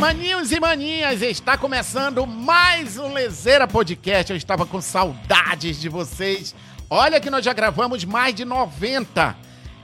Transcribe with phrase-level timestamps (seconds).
[0.00, 4.32] maninhos e maninhas, está começando mais um Lezeira Podcast.
[4.32, 6.54] Eu estava com saudades de vocês.
[6.88, 9.36] Olha que nós já gravamos mais de 90.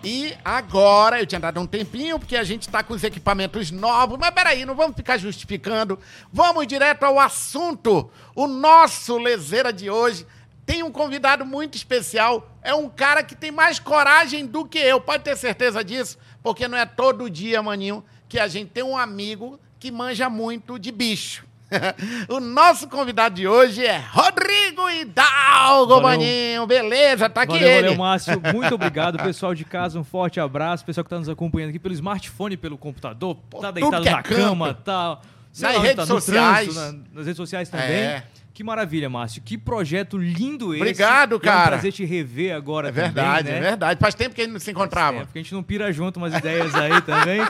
[0.03, 4.19] E agora, eu tinha dado um tempinho, porque a gente está com os equipamentos novos,
[4.19, 5.99] mas peraí, não vamos ficar justificando.
[6.33, 8.11] Vamos direto ao assunto.
[8.35, 10.27] O nosso Lezeira de hoje
[10.65, 12.57] tem um convidado muito especial.
[12.63, 16.67] É um cara que tem mais coragem do que eu, pode ter certeza disso, porque
[16.67, 20.91] não é todo dia, maninho, que a gente tem um amigo que manja muito de
[20.91, 21.47] bicho.
[22.29, 26.03] o nosso convidado de hoje é Rodrigo Hidalgo, valeu.
[26.03, 26.67] maninho.
[26.67, 27.83] Beleza, tá aqui valeu, ele.
[27.83, 28.43] Valeu, Márcio.
[28.53, 29.97] Muito obrigado, pessoal de casa.
[29.97, 30.85] Um forte abraço.
[30.85, 34.19] Pessoal que tá nos acompanhando aqui pelo smartphone, pelo computador, Pô, tá deitado é na
[34.19, 35.21] é cama, tá.
[35.61, 36.75] Nas redes tá sociais.
[36.75, 37.87] Trânsito, na, nas redes sociais também.
[37.87, 38.25] É.
[38.57, 39.43] Que maravilha, Márcio.
[39.43, 40.83] Que projeto lindo esse.
[40.83, 41.59] Obrigado, cara.
[41.59, 43.59] É um prazer te rever agora é também, verdade, né?
[43.59, 44.01] é verdade.
[44.01, 45.19] Faz tempo que a gente não se encontrava.
[45.19, 47.43] É, porque a gente não pira junto umas ideias aí também.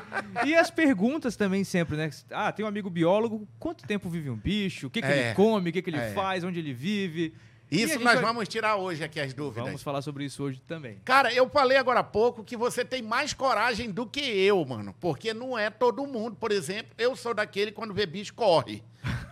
[0.44, 2.10] E as perguntas também sempre, né?
[2.28, 4.88] Ah, tem um amigo biólogo, quanto tempo vive um bicho?
[4.88, 5.26] O que, que é.
[5.26, 5.70] ele come?
[5.70, 6.10] O que, que ele é.
[6.10, 6.42] faz?
[6.42, 7.32] Onde ele vive?
[7.70, 8.22] Isso nós vai...
[8.22, 9.64] vamos tirar hoje aqui as dúvidas.
[9.64, 11.00] Vamos falar sobre isso hoje também.
[11.04, 14.94] Cara, eu falei agora há pouco que você tem mais coragem do que eu, mano.
[15.00, 16.36] Porque não é todo mundo.
[16.36, 18.82] Por exemplo, eu sou daquele que quando vê bicho corre.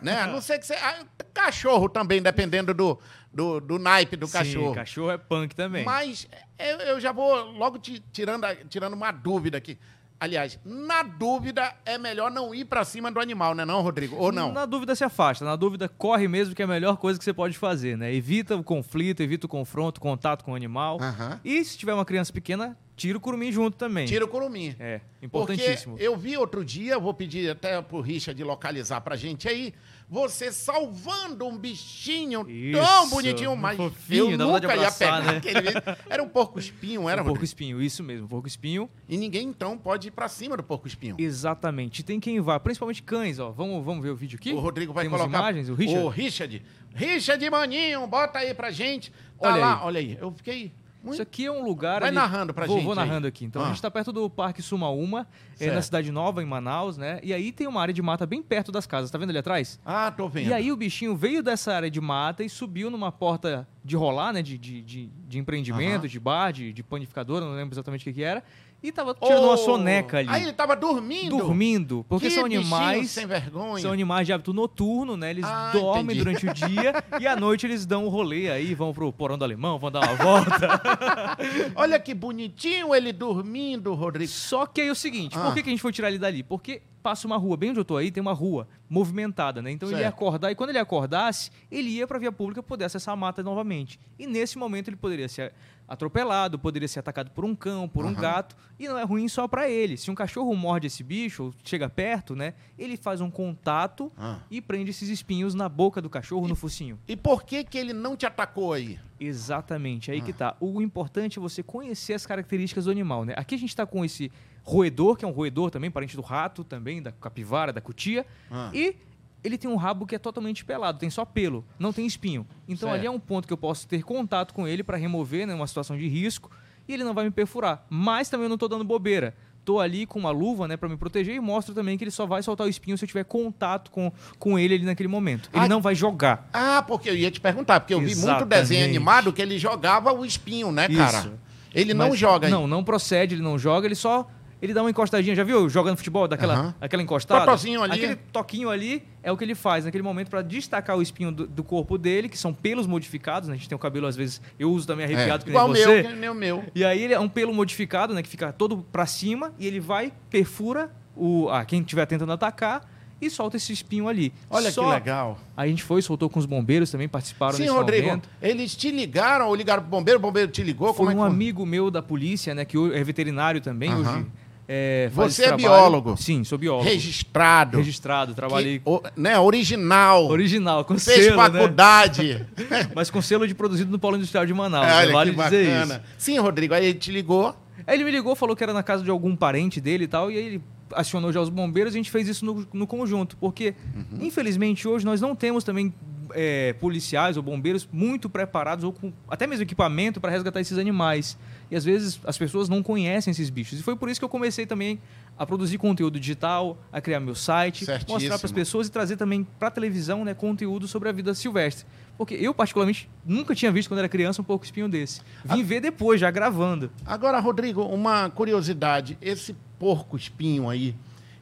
[0.03, 0.23] né?
[0.23, 0.75] A não sei que você.
[0.75, 2.99] Ah, cachorro também, dependendo do,
[3.33, 4.75] do, do naipe do Sim, cachorro.
[4.75, 5.85] cachorro é punk também.
[5.85, 9.79] Mas eu, eu já vou logo te, tirando, tirando uma dúvida aqui.
[10.19, 14.17] Aliás, na dúvida, é melhor não ir para cima do animal, né, não, Rodrigo?
[14.17, 14.53] Ou não?
[14.53, 17.35] Na dúvida se afasta, na dúvida corre mesmo, que é a melhor coisa que você
[17.35, 18.15] pode fazer, né?
[18.15, 20.99] Evita o conflito, evita o confronto, contato com o animal.
[20.99, 21.39] Uhum.
[21.45, 24.07] E se tiver uma criança pequena, tira o curumim junto também.
[24.07, 24.75] Tira o curumim.
[24.79, 25.95] É, importantíssimo.
[25.95, 29.75] Porque eu vi outro dia, vou pedir até pro Richard localizar pra gente aí,
[30.09, 35.39] você salvando um bichinho Isso, tão bonitinho, mas fofinho, eu nunca abraçar, ia pegar né?
[35.39, 37.23] aquele Era um porco espinho, era?
[37.23, 38.89] Um porco espinho, isso mesmo, porco espinho.
[39.09, 41.17] E ninguém então pode ir para cima do porco espinho.
[41.19, 42.03] Exatamente.
[42.03, 43.51] Tem quem vá, principalmente cães, ó.
[43.51, 44.53] Vamos, vamos ver o vídeo aqui?
[44.53, 46.05] O Rodrigo vai Temos colocar imagens, o Richard.
[46.05, 46.63] O Richard.
[46.95, 49.11] Richard Maninho, bota aí pra gente.
[49.41, 49.81] Tá olha lá, aí.
[49.85, 50.19] olha aí.
[50.21, 50.73] Eu fiquei.
[51.13, 52.01] Isso aqui é um lugar.
[52.01, 52.17] Vai ali...
[52.17, 52.85] narrando pra vou, gente.
[52.87, 53.29] Vou narrando aí.
[53.29, 53.45] aqui.
[53.45, 53.65] Então ah.
[53.67, 55.27] a gente está perto do Parque Sumaúma,
[55.61, 57.21] é, na Cidade Nova, em Manaus, né?
[57.23, 59.11] E aí tem uma área de mata bem perto das casas.
[59.11, 59.79] Tá vendo ali atrás?
[59.85, 60.49] Ah, tô vendo.
[60.49, 64.33] E aí o bichinho veio dessa área de mata e subiu numa porta de rolar,
[64.33, 64.43] né?
[64.43, 68.13] De, de, de, de empreendimento, de bar, de, de panificadora, não lembro exatamente o que,
[68.13, 68.43] que era
[68.85, 70.29] e tava tirando oh, uma soneca ali.
[70.29, 71.39] Aí ele tava dormindo?
[71.39, 73.81] Dormindo, porque que são animais sem vergonha.
[73.81, 75.31] São animais de hábito noturno, né?
[75.31, 76.19] Eles ah, dormem entendi.
[76.19, 79.45] durante o dia e à noite eles dão um rolê aí, vão pro porão do
[79.45, 80.83] alemão, vão dar uma volta.
[81.75, 84.31] Olha que bonitinho ele dormindo, Rodrigo.
[84.31, 85.47] Só que aí é o seguinte, ah.
[85.47, 86.43] por que, que a gente foi tirar ele dali?
[86.43, 89.71] Porque passa uma rua, bem onde eu tô aí, tem uma rua movimentada, né?
[89.71, 89.99] Então certo.
[89.99, 93.13] ele ia acordar e quando ele acordasse, ele ia para a via pública poder acessar
[93.13, 94.01] a mata novamente.
[94.19, 95.53] E nesse momento ele poderia ser
[95.87, 98.13] atropelado, poderia ser atacado por um cão, por uhum.
[98.13, 99.99] um gato, e não é ruim só para ele.
[99.99, 102.55] Se um cachorro morde esse bicho, ou chega perto, né?
[102.79, 104.39] Ele faz um contato ah.
[104.51, 106.99] e prende esses espinhos na boca do cachorro, e, no focinho.
[107.07, 108.99] E por que que ele não te atacou aí?
[109.21, 110.25] Exatamente, aí ah.
[110.25, 110.57] que tá.
[110.59, 113.35] O importante é você conhecer as características do animal, né?
[113.37, 114.33] Aqui a gente está com esse
[114.65, 118.71] roedor, que é um roedor também, parente do rato também, da capivara, da cutia, ah.
[118.73, 118.97] e
[119.45, 122.47] ele tem um rabo que é totalmente pelado, tem só pelo, não tem espinho.
[122.67, 122.99] Então certo.
[122.99, 125.67] ali é um ponto que eu posso ter contato com ele para remover, né, uma
[125.67, 126.51] situação de risco,
[126.89, 127.85] e ele não vai me perfurar.
[127.91, 129.35] Mas também eu não estou dando bobeira.
[129.65, 132.27] Tô ali com uma luva, né, para me proteger e mostro também que ele só
[132.27, 135.49] vai soltar o espinho se eu tiver contato com, com ele ali naquele momento.
[135.53, 136.49] Ele ah, não vai jogar.
[136.53, 138.21] Ah, porque eu ia te perguntar, porque eu Exatamente.
[138.21, 141.19] vi muito desenho animado que ele jogava o espinho, né, cara?
[141.19, 141.33] Isso.
[141.75, 142.49] Ele Mas, não joga.
[142.49, 144.29] Não, não procede, ele não joga, ele só
[144.65, 145.69] ele dá uma encostadinha, já viu?
[145.69, 146.75] Jogando futebol, daquela uhum.
[146.81, 147.45] aquela encostada.
[147.45, 147.93] Totozinho ali.
[147.93, 151.47] Aquele toquinho ali é o que ele faz naquele momento para destacar o espinho do,
[151.47, 153.55] do, corpo dele, que são pelos modificados, né?
[153.55, 155.83] A gente tem o cabelo, às vezes, eu uso também arrepiado é, que igual nem
[155.83, 156.03] você.
[156.15, 156.65] Meu, o meu.
[156.75, 158.23] E aí ele é um pelo modificado, né?
[158.23, 162.89] Que fica todo para cima e ele vai, perfura o, ah, quem estiver tentando atacar
[163.21, 164.33] e solta esse espinho ali.
[164.49, 165.39] Olha Só, que legal.
[165.55, 168.29] A gente foi, soltou com os bombeiros também, participaram Sim, Rodrigo, momento.
[168.41, 170.95] eles te ligaram ou ligaram pro bombeiro, o bombeiro te ligou?
[170.95, 171.35] Foi Como é um que...
[171.35, 172.65] amigo meu da polícia, né?
[172.65, 174.01] Que é veterinário também, Aham.
[174.01, 174.27] hoje
[174.67, 176.17] é, Você é biólogo?
[176.17, 176.89] Sim, sou biólogo.
[176.89, 177.79] Registrado.
[177.79, 178.79] Registrado, trabalhei.
[178.79, 180.27] Que, o, né, original.
[180.29, 182.47] Original, com Fez selo, faculdade.
[182.71, 182.91] Né?
[182.95, 184.87] Mas com selo de produzido no Polo Industrial de Manaus.
[184.87, 185.13] Olha, né?
[185.13, 185.95] vale que dizer bacana.
[186.07, 186.15] isso.
[186.19, 187.55] Sim, Rodrigo, aí ele te ligou.
[187.87, 190.31] Aí ele me ligou, falou que era na casa de algum parente dele e tal,
[190.31, 190.63] e aí ele
[190.93, 193.37] acionou já os bombeiros e a gente fez isso no, no conjunto.
[193.37, 194.25] Porque, Uhum.
[194.25, 195.93] infelizmente, hoje nós não temos também
[196.35, 201.39] é, policiais ou bombeiros muito preparados ou com até mesmo equipamento para resgatar esses animais.
[201.71, 203.81] E às vezes as pessoas não conhecem esses bichos.
[203.81, 205.01] E foi por isso que eu comecei também
[205.39, 208.15] a produzir conteúdo digital, a criar meu site, Certíssimo.
[208.15, 211.35] mostrar para as pessoas e trazer também para a televisão né, conteúdo sobre a vida
[211.35, 211.87] silvestre.
[212.17, 215.21] Porque eu, particularmente, nunca tinha visto quando era criança um pouco espinho desse.
[215.45, 216.91] Vim ver depois, já gravando.
[217.05, 219.19] Agora, Rodrigo, uma curiosidade.
[219.21, 220.95] Esse porco espinho aí,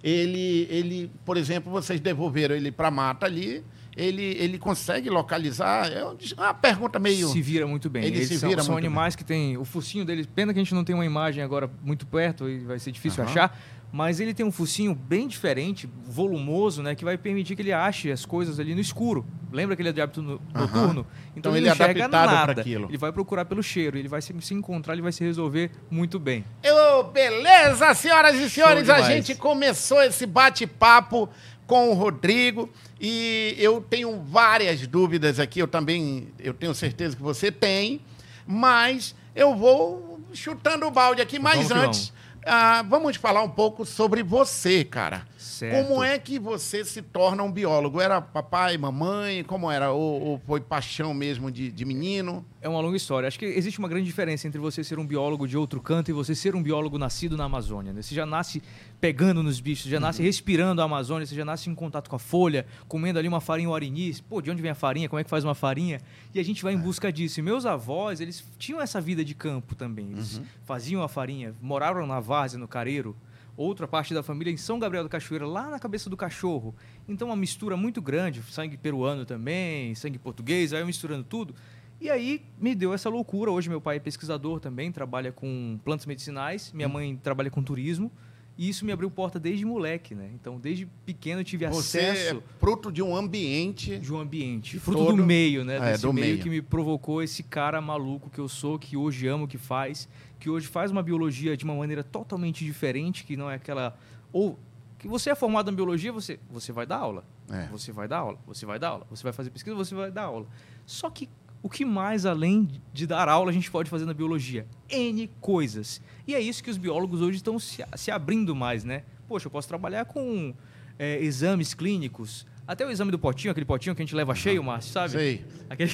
[0.02, 3.62] ele, ele, por exemplo, vocês devolveram ele para a mata ali,
[3.96, 5.90] ele, ele consegue localizar?
[5.92, 6.04] É
[6.36, 7.28] uma pergunta meio.
[7.28, 8.04] Se vira muito bem.
[8.04, 10.26] Ele Eles se são, vira são animais que têm o focinho deles.
[10.26, 13.22] Pena que a gente não tem uma imagem agora muito perto e vai ser difícil
[13.22, 13.30] Aham.
[13.30, 13.58] achar.
[13.94, 16.94] Mas ele tem um focinho bem diferente, volumoso, né?
[16.94, 19.26] Que vai permitir que ele ache as coisas ali no escuro.
[19.52, 20.64] Lembra que ele é de hábito no- Aham.
[20.66, 21.06] noturno?
[21.36, 22.52] Então ele, ele não é enxerga nada.
[22.62, 22.86] aquilo.
[22.88, 23.98] Ele vai procurar pelo cheiro.
[23.98, 26.42] Ele vai se, se encontrar, ele vai se resolver muito bem.
[26.64, 31.28] Ô, beleza, senhoras e senhores, a gente começou esse bate-papo
[31.66, 32.68] com o Rodrigo.
[33.00, 38.00] E eu tenho várias dúvidas aqui, eu também, eu tenho certeza que você tem,
[38.46, 42.12] mas eu vou chutando o balde aqui, mas Vamos antes,
[42.44, 45.26] ah, vamos falar um pouco sobre você, cara.
[45.42, 45.88] Certo.
[45.88, 48.00] Como é que você se torna um biólogo?
[48.00, 49.42] Era papai, mamãe?
[49.42, 49.90] Como era?
[49.90, 52.44] Ou, ou foi paixão mesmo de, de menino?
[52.60, 53.26] É uma longa história.
[53.26, 56.12] Acho que existe uma grande diferença entre você ser um biólogo de outro canto e
[56.12, 57.92] você ser um biólogo nascido na Amazônia.
[57.92, 58.02] né?
[58.02, 58.62] Você já nasce
[59.00, 62.20] pegando nos bichos, já nasce respirando a Amazônia, você já nasce em contato com a
[62.20, 64.20] folha, comendo ali uma farinha orinis.
[64.20, 65.08] Pô, de onde vem a farinha?
[65.08, 66.00] Como é que faz uma farinha?
[66.32, 67.40] E a gente vai em busca disso.
[67.40, 70.12] E meus avós, eles tinham essa vida de campo também.
[70.12, 73.16] Eles faziam a farinha, moraram na várzea, no careiro.
[73.56, 76.74] Outra parte da família em São Gabriel da Cachoeira, lá na cabeça do cachorro.
[77.06, 81.54] Então, uma mistura muito grande, sangue peruano também, sangue português, aí eu misturando tudo.
[82.00, 83.50] E aí me deu essa loucura.
[83.50, 88.10] Hoje meu pai é pesquisador também, trabalha com plantas medicinais, minha mãe trabalha com turismo.
[88.58, 90.30] E isso me abriu porta desde moleque, né?
[90.34, 94.78] Então, desde pequeno eu tive Você acesso é fruto de um ambiente de um ambiente,
[94.78, 95.76] fruto todo- do meio, né?
[95.76, 96.38] É, Desse do meio, meio.
[96.42, 100.06] que me provocou esse cara maluco que eu sou, que hoje amo o que faz,
[100.42, 103.96] que hoje faz uma biologia de uma maneira totalmente diferente, que não é aquela
[104.32, 104.58] ou
[104.98, 107.24] que você é formado em biologia, você você vai dar aula.
[107.48, 107.66] É.
[107.68, 110.24] Você vai dar aula, você vai dar aula, você vai fazer pesquisa, você vai dar
[110.24, 110.46] aula.
[110.84, 111.28] Só que
[111.62, 114.66] o que mais além de dar aula a gente pode fazer na biologia?
[114.90, 116.02] N coisas.
[116.26, 119.04] E é isso que os biólogos hoje estão se, se abrindo mais, né?
[119.28, 120.52] Poxa, eu posso trabalhar com
[120.98, 122.44] é, exames clínicos.
[122.72, 125.10] Até o exame do potinho, aquele potinho que a gente leva cheio, Márcio, sabe?
[125.10, 125.44] Sei.
[125.68, 125.92] Aquele...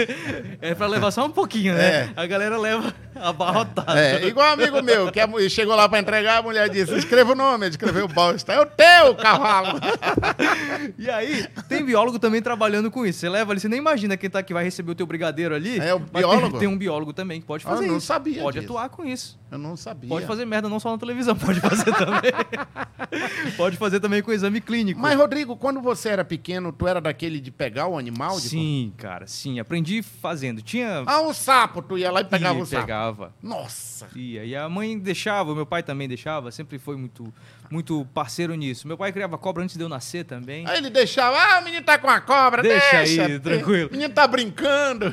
[0.60, 1.84] é pra levar só um pouquinho, né?
[1.84, 2.10] É.
[2.16, 3.98] A galera leva abarrotada.
[4.00, 7.32] É, igual um amigo meu, que mu- chegou lá pra entregar, a mulher disse: escreva
[7.32, 8.54] o nome, ele escreveu bosta.
[8.54, 9.78] É o teu cavalo.
[10.98, 13.18] E aí, tem biólogo também trabalhando com isso.
[13.20, 15.78] Você leva ali, você nem imagina quem tá que vai receber o teu brigadeiro ali.
[15.78, 16.50] É o biólogo?
[16.50, 18.06] Tem, tem um biólogo também que pode Ah, fazer eu não isso.
[18.06, 18.72] sabia Pode disso.
[18.72, 19.38] atuar com isso.
[19.50, 20.08] Eu não sabia.
[20.08, 22.32] Pode fazer merda não só na televisão, pode fazer também.
[23.56, 25.00] pode fazer também com exame clínico.
[25.00, 28.36] Mas, Rodrigo, quando você era pequeno, tu era daquele de pegar o animal?
[28.40, 28.48] De...
[28.48, 29.58] Sim, cara, sim.
[29.60, 30.62] Aprendi fazendo.
[30.62, 31.02] Tinha.
[31.06, 32.82] Ah, um sapo, tu ia lá e pegava Ia, o sapo.
[32.82, 33.34] pegava.
[33.42, 34.08] Nossa.
[34.16, 34.44] Ia.
[34.44, 37.32] E a mãe deixava, o meu pai também deixava, sempre foi muito,
[37.70, 38.88] muito parceiro nisso.
[38.88, 40.66] Meu pai criava cobra antes de eu nascer também.
[40.66, 43.26] Aí ele deixava, ah, o menino tá com a cobra, Deixa deixa.
[43.26, 43.88] aí, tranquilo.
[43.88, 45.12] O menino tá brincando.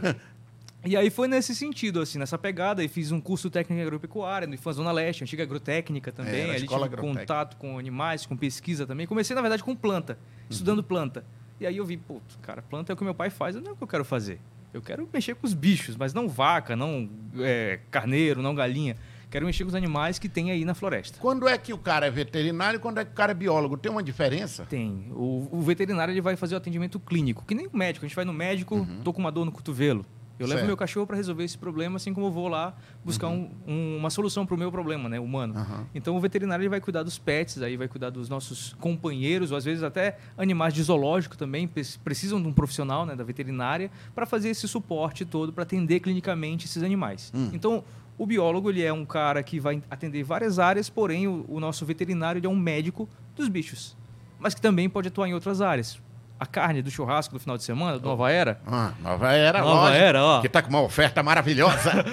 [0.84, 4.48] E aí foi nesse sentido, assim, nessa pegada, e fiz um curso técnico em agropecuária
[4.48, 6.42] no IFAM Zona Leste, antiga agrotécnica também.
[6.42, 9.06] Era a escola tive contato com animais, com pesquisa também.
[9.06, 10.48] Comecei, na verdade, com planta, Uhum.
[10.50, 11.24] estudando planta.
[11.60, 13.72] E aí eu vi, pô, cara, planta é o que meu pai faz, não é
[13.74, 14.40] o que eu quero fazer.
[14.74, 17.08] Eu quero mexer com os bichos, mas não vaca, não
[17.38, 18.98] é, carneiro, não galinha.
[19.30, 21.20] Quero mexer com os animais que tem aí na floresta.
[21.22, 23.78] Quando é que o cara é veterinário e quando é que o cara é biólogo?
[23.78, 24.66] Tem uma diferença?
[24.68, 25.06] Tem.
[25.12, 28.06] O, o veterinário ele vai fazer o atendimento clínico, que nem o médico.
[28.06, 30.06] A gente vai no médico, tô com uma dor no cotovelo.
[30.42, 30.58] Eu levo Uhum.
[30.58, 30.62] Certo.
[30.62, 30.68] Uhum.
[30.68, 34.10] meu cachorro para resolver esse problema, assim como eu vou lá buscar um- um- uma
[34.10, 35.58] solução para o meu problema, né, humano.
[35.58, 35.86] Aham.
[35.94, 39.58] Então o veterinário ele vai cuidar dos pets, aí vai cuidar dos nossos companheiros, ou
[39.58, 43.90] às vezes até animais de zoológico também pre- precisam de um profissional, né, da veterinária,
[44.16, 47.32] para fazer esse suporte todo para atender clinicamente esses animais.
[47.36, 47.50] Hum.
[47.54, 47.84] Então
[48.18, 51.86] o biólogo ele é um cara que vai atender várias áreas, porém o, o nosso
[51.86, 53.96] veterinário ele é um médico dos bichos,
[54.40, 56.00] mas que também pode atuar em outras áreas.
[56.42, 59.74] A carne do churrasco do final de semana, do Nova Era, Ah, nova era, Nova
[59.74, 60.42] lógico, era, ó.
[60.42, 62.04] Que tá com uma oferta maravilhosa.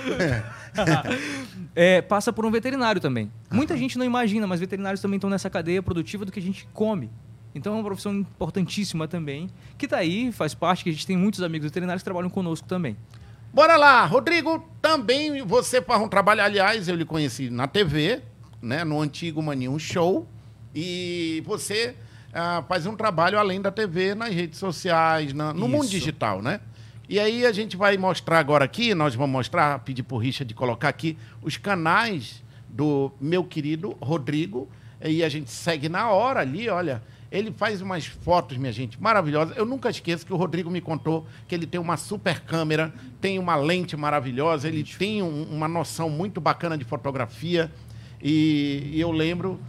[1.75, 3.33] é, passa por um veterinário também.
[3.51, 6.69] Muita gente não imagina, mas veterinários também estão nessa cadeia produtiva do que a gente
[6.75, 7.11] come.
[7.55, 11.17] Então é uma profissão importantíssima também, que está aí, faz parte, que a gente tem
[11.17, 12.99] muitos amigos veterinários que trabalham conosco também.
[13.51, 18.21] Bora lá, Rodrigo, também você faz um trabalho, aliás, eu lhe conheci na TV,
[18.61, 20.29] né, no antigo Maninho Show,
[20.75, 21.97] e você
[22.33, 25.93] ah, faz um trabalho além da TV nas redes sociais, na- no mundo Isso.
[25.93, 26.61] digital, né?
[27.09, 30.89] E aí a gente vai mostrar agora aqui, nós vamos mostrar, pedir pro Richard colocar
[30.91, 34.69] aqui os canais do meu querido Rodrigo,
[35.03, 39.57] e a gente segue na hora ali, olha, ele faz umas fotos, minha gente, maravilhosas.
[39.57, 43.39] Eu nunca esqueço que o Rodrigo me contou que ele tem uma super câmera, tem
[43.39, 47.71] uma lente maravilhosa, ele tem um- uma noção muito bacana de fotografia.
[48.23, 49.61] E, e eu lembro,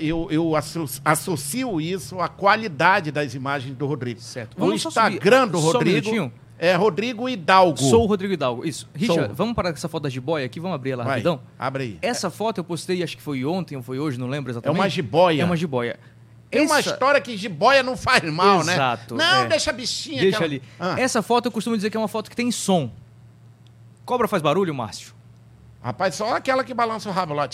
[0.00, 4.20] eu, eu asso- associo isso à qualidade das imagens do Rodrigo.
[4.20, 4.56] Certo.
[4.62, 5.96] O só Instagram do um Rodrigo.
[5.96, 6.32] minutinho.
[6.58, 7.78] É Rodrigo Hidalgo.
[7.78, 8.88] Sou o Rodrigo Hidalgo, isso.
[8.94, 9.34] Richard, Sou.
[9.34, 11.40] vamos parar com essa foto da jiboia aqui, vamos abrir ela Vai, rapidão?
[11.58, 11.98] Abre aí.
[12.00, 14.74] Essa foto eu postei, acho que foi ontem ou foi hoje, não lembro exatamente.
[14.74, 15.42] É uma jiboia.
[15.42, 15.98] É uma jiboia.
[16.50, 16.72] Tem Essa...
[16.72, 18.72] uma história que jiboia não faz mal, Exato, né?
[18.74, 19.14] Exato.
[19.16, 19.48] Não, é.
[19.48, 20.20] deixa a bichinha.
[20.22, 20.50] Deixa aquela...
[20.52, 20.62] ali.
[20.80, 20.94] Ah.
[20.98, 22.90] Essa foto eu costumo dizer que é uma foto que tem som.
[24.06, 25.15] Cobra faz barulho, Márcio?
[25.86, 27.48] Rapaz, só aquela que balança o rabo lá.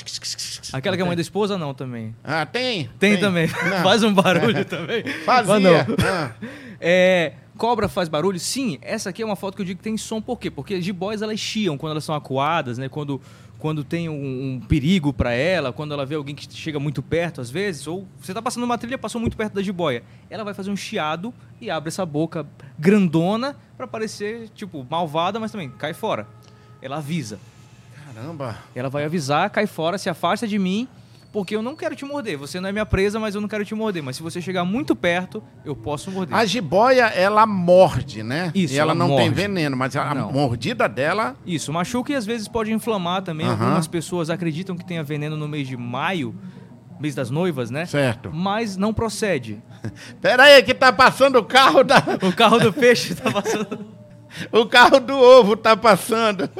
[0.73, 2.17] Aquela que é mãe da esposa, não, também.
[2.25, 2.89] Ah, tem?
[2.99, 3.21] Tem, tem.
[3.21, 3.47] também.
[3.85, 5.05] Faz um barulho também.
[5.27, 5.53] Fazia.
[5.53, 5.97] Mas não.
[6.03, 6.33] Ah.
[6.81, 8.41] É, cobra faz barulho?
[8.41, 10.19] Sim, essa aqui é uma foto que eu digo que tem som.
[10.19, 10.51] Por quê?
[10.51, 12.89] Porque as jiboias, elas chiam quando elas são acuadas, né?
[12.89, 13.21] Quando,
[13.59, 14.15] quando tem um,
[14.55, 18.09] um perigo para ela, quando ela vê alguém que chega muito perto, às vezes, ou
[18.19, 20.03] você tá passando uma trilha, passou muito perto da jiboia.
[20.31, 22.47] Ela vai fazer um chiado e abre essa boca
[22.79, 26.27] grandona para parecer, tipo, malvada, mas também cai fora.
[26.81, 27.39] Ela avisa.
[28.15, 28.57] Caramba.
[28.75, 30.89] Ela vai avisar, cai fora, se afasta de mim,
[31.33, 32.37] porque eu não quero te morder.
[32.37, 34.03] Você não é minha presa, mas eu não quero te morder.
[34.03, 36.37] Mas se você chegar muito perto, eu posso morder.
[36.37, 38.53] A jiboia, ela morde, né?
[38.55, 39.25] Isso, e ela, ela não morde.
[39.25, 40.31] tem veneno, mas a não.
[40.31, 41.35] mordida dela...
[41.47, 43.47] Isso, machuca e às vezes pode inflamar também.
[43.47, 43.53] Uhum.
[43.53, 46.35] Algumas pessoas acreditam que tenha veneno no mês de maio,
[47.01, 47.87] mês das noivas, né?
[47.87, 48.31] Certo.
[48.33, 49.63] Mas não procede.
[50.21, 52.03] Pera aí, que tá passando o carro da...
[52.23, 53.87] o carro do peixe tá passando...
[54.53, 56.49] O carro do ovo tá passando.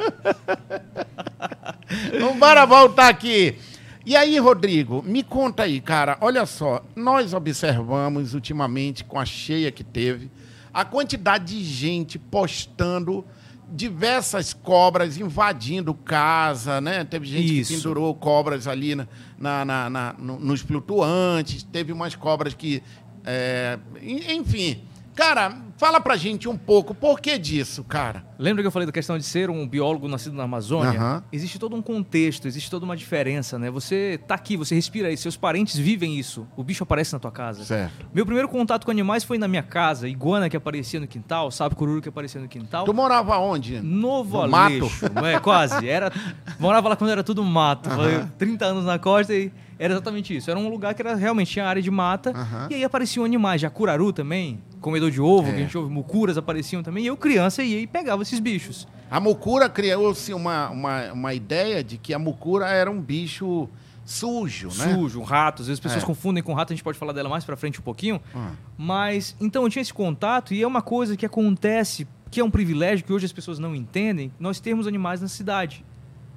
[2.19, 3.57] Vamos voltar aqui.
[4.05, 6.17] E aí, Rodrigo, me conta aí, cara.
[6.19, 10.29] Olha só, nós observamos ultimamente, com a cheia que teve,
[10.73, 13.25] a quantidade de gente postando
[13.71, 17.05] diversas cobras invadindo casa, né?
[17.05, 17.71] Teve gente Isso.
[17.71, 22.83] que pendurou cobras ali na, na, na, na nos flutuantes, teve umas cobras que.
[23.25, 24.81] É, enfim.
[25.15, 28.25] Cara, fala pra gente um pouco por que disso, cara.
[28.39, 30.99] Lembra que eu falei da questão de ser um biólogo nascido na Amazônia?
[30.99, 31.21] Uhum.
[31.31, 33.69] Existe todo um contexto, existe toda uma diferença, né?
[33.69, 36.47] Você tá aqui, você respira isso, seus parentes vivem isso.
[36.57, 37.63] O bicho aparece na tua casa.
[37.63, 38.07] Certo.
[38.13, 41.75] Meu primeiro contato com animais foi na minha casa, iguana que aparecia no quintal, sabe
[41.75, 42.85] cururu que aparecia no quintal.
[42.85, 43.79] Tu morava onde?
[43.81, 44.85] Novo no Aleixo.
[45.03, 45.13] Mato?
[45.23, 45.87] É, quase.
[45.87, 46.11] Era,
[46.59, 47.89] morava lá quando era tudo mato.
[47.89, 48.27] Uhum.
[48.37, 50.49] 30 anos na costa e era exatamente isso.
[50.49, 52.31] Era um lugar que era realmente tinha área de mata.
[52.31, 52.67] Uhum.
[52.69, 55.51] E aí apareciam animais, jacuraru também, comedor de ovo, é.
[55.51, 57.05] que a gente ouve, mucuras apareciam também.
[57.05, 58.87] E eu, criança, ia e pegava esses bichos.
[59.09, 63.69] A mucura criou-se uma, uma, uma ideia de que a mucura era um bicho
[64.05, 64.93] sujo, né?
[64.93, 65.61] Sujo, um rato.
[65.61, 66.05] Às vezes as pessoas é.
[66.05, 68.21] confundem com rato, a gente pode falar dela mais pra frente um pouquinho.
[68.35, 68.51] Uhum.
[68.77, 72.51] Mas, então, eu tinha esse contato e é uma coisa que acontece, que é um
[72.51, 75.85] privilégio que hoje as pessoas não entendem, nós termos animais na cidade.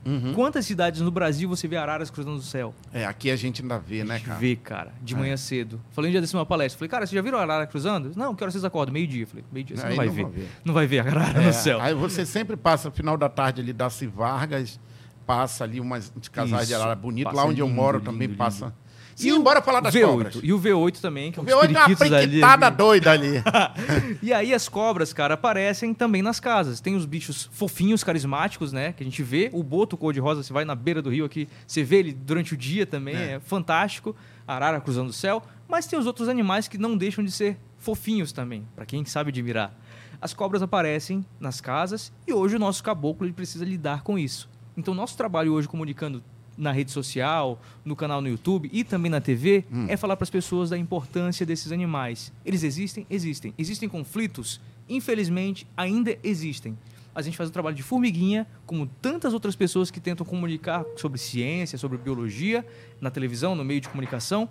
[0.06, 0.32] Uhum.
[0.34, 2.72] Quantas cidades no Brasil você vê araras cruzando o céu?
[2.92, 4.38] É, aqui a gente ainda vê, né, cara?
[4.38, 5.16] Vê, cara, de é.
[5.16, 5.80] manhã cedo.
[5.90, 6.78] Falei um dia desse numa palestra.
[6.78, 8.12] Falei, cara, vocês já viram arara cruzando?
[8.14, 8.92] Não, que hora vocês acordam?
[8.92, 9.26] Meio-dia.
[9.26, 10.26] Falei, meio-dia, você não vai não ver.
[10.28, 10.48] ver.
[10.64, 11.46] Não vai ver a arara é.
[11.46, 11.80] no céu.
[11.80, 14.78] Aí você sempre passa, final da tarde ali, da Vargas,
[15.26, 16.68] passa ali umas casais Isso.
[16.68, 17.34] de arara bonito.
[17.34, 18.38] Lá onde lindo, eu moro lindo, também lindo.
[18.38, 18.72] passa
[19.18, 20.38] e embora falar das V8, cobras.
[20.42, 23.42] E o V8 também, que é um O V8 é uma priquitada doida ali.
[24.22, 26.80] e aí as cobras, cara, aparecem também nas casas.
[26.80, 28.92] Tem os bichos fofinhos, carismáticos, né?
[28.92, 29.48] Que a gente vê.
[29.52, 32.56] O boto cor-de-rosa, você vai na beira do rio aqui, você vê ele durante o
[32.56, 34.14] dia também, é, é fantástico.
[34.46, 35.42] arara cruzando o céu.
[35.68, 39.30] Mas tem os outros animais que não deixam de ser fofinhos também, para quem sabe
[39.30, 39.74] admirar.
[40.20, 44.48] As cobras aparecem nas casas e hoje o nosso caboclo ele precisa lidar com isso.
[44.76, 46.22] Então, nosso trabalho hoje comunicando
[46.56, 49.86] na rede social, no canal no YouTube e também na TV, hum.
[49.88, 52.32] é falar para as pessoas da importância desses animais.
[52.44, 53.06] Eles existem?
[53.10, 53.52] Existem.
[53.58, 54.60] Existem conflitos?
[54.88, 56.76] Infelizmente, ainda existem.
[57.14, 61.18] A gente faz o trabalho de formiguinha, como tantas outras pessoas que tentam comunicar sobre
[61.18, 62.64] ciência, sobre biologia,
[63.00, 64.48] na televisão, no meio de comunicação,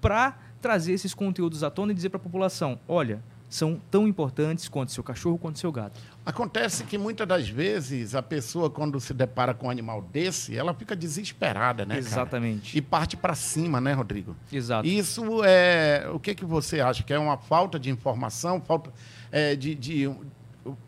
[0.00, 3.22] para trazer esses conteúdos à tona e dizer para a população: olha,
[3.56, 5.98] são tão importantes quanto seu cachorro quanto seu gato.
[6.24, 10.74] Acontece que muitas das vezes a pessoa, quando se depara com um animal desse, ela
[10.74, 11.96] fica desesperada, né?
[11.96, 12.72] Exatamente.
[12.72, 12.78] Cara?
[12.78, 14.36] E parte para cima, né, Rodrigo?
[14.52, 14.86] Exato.
[14.86, 16.06] Isso é.
[16.12, 17.02] O que, que você acha?
[17.02, 18.92] Que é uma falta de informação, falta
[19.32, 20.10] é, de, de,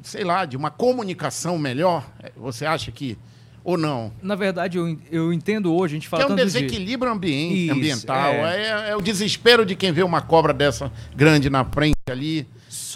[0.02, 2.06] sei lá, de uma comunicação melhor?
[2.36, 3.16] Você acha que
[3.64, 4.12] ou não?
[4.22, 7.16] Na verdade, eu, eu entendo hoje, a gente fala que é um desequilíbrio de...
[7.16, 8.62] ambiente, Isso, ambiental, é.
[8.62, 8.96] É, é.
[8.96, 12.46] o desespero de quem vê uma cobra dessa grande na frente ali.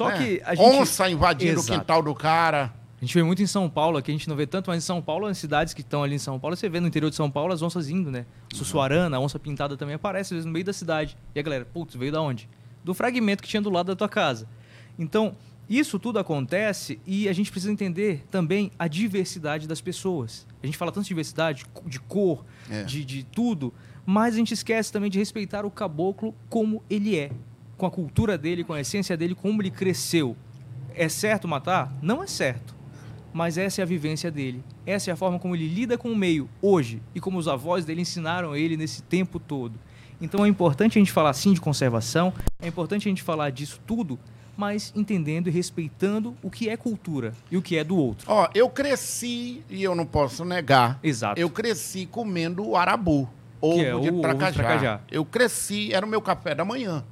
[0.03, 0.19] Só é.
[0.19, 0.65] que a gente...
[0.65, 1.73] Onça invadindo Exato.
[1.73, 2.73] o quintal do cara.
[3.01, 4.87] A gente vê muito em São Paulo, aqui a gente não vê tanto, mas em
[4.87, 7.17] São Paulo, as cidades que estão ali em São Paulo, você vê no interior de
[7.17, 8.21] São Paulo as onças indo, né?
[8.53, 8.59] Uhum.
[8.59, 11.17] Sussuarana, a onça pintada também aparece às vezes no meio da cidade.
[11.35, 12.49] E a galera, putz, veio da onde?
[12.85, 14.47] Do fragmento que tinha do lado da tua casa.
[14.97, 15.35] Então,
[15.69, 20.47] isso tudo acontece e a gente precisa entender também a diversidade das pessoas.
[20.63, 22.85] A gente fala tanto de diversidade, de cor, é.
[22.85, 23.75] de, de tudo,
[24.07, 27.33] mas a gente esquece também de respeitar o caboclo como ele é,
[27.83, 30.37] com a cultura dele, com a essência dele, como ele cresceu.
[30.95, 31.93] É certo matar?
[32.01, 32.77] Não é certo.
[33.33, 34.63] Mas essa é a vivência dele.
[34.87, 37.85] Essa é a forma como ele lida com o meio hoje e como os avós
[37.85, 39.81] dele ensinaram ele nesse tempo todo.
[40.21, 43.81] Então é importante a gente falar sim de conservação, é importante a gente falar disso
[43.85, 44.17] tudo
[44.55, 48.31] mas entendendo e respeitando o que é cultura e o que é do outro.
[48.31, 51.41] Ó, eu cresci, e eu não posso negar, Exato.
[51.41, 53.29] eu cresci comendo o arabu,
[53.63, 55.01] ovo, é de, ovo de tracajá.
[55.11, 57.03] Eu cresci, era o meu café da manhã.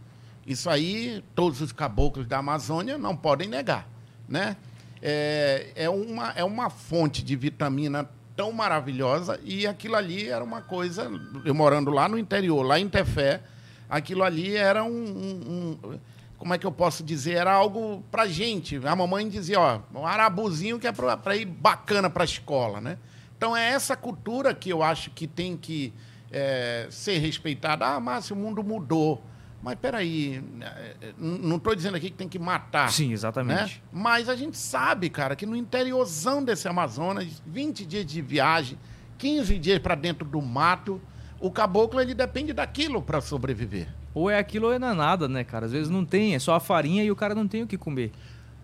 [0.50, 3.86] Isso aí, todos os caboclos da Amazônia não podem negar,
[4.28, 4.56] né?
[5.00, 10.60] É, é, uma, é uma fonte de vitamina tão maravilhosa e aquilo ali era uma
[10.60, 11.08] coisa,
[11.44, 13.40] eu morando lá no interior, lá em Tefé,
[13.88, 15.98] aquilo ali era um, um- um-
[16.36, 18.80] como é que eu posso dizer, era algo pra gente.
[18.84, 22.98] A mamãe dizia, ó, um arabuzinho que é pra ir bacana pra escola, né?
[23.36, 25.92] Então é essa cultura que eu acho que tem que
[26.32, 27.86] é, ser respeitada.
[27.86, 29.22] Ah, Márcio, o mundo mudou.
[29.62, 30.64] Mas peraí, é,
[31.08, 32.90] é, não estou dizendo aqui que tem que matar.
[32.90, 33.12] Sim, Né?
[33.14, 33.82] exatamente.
[33.92, 38.78] Mas a gente sabe, cara, que no interiorzão desse Amazonas, 20 dias de viagem,
[39.18, 40.98] 15 dias para dentro do mato,
[41.38, 43.86] o caboclo ele depende daquilo para sobreviver.
[44.14, 45.66] Ou é aquilo ou é não é nada, né, cara?
[45.66, 47.76] Às vezes não tem, é só a farinha e o cara não tem o que
[47.76, 48.10] comer.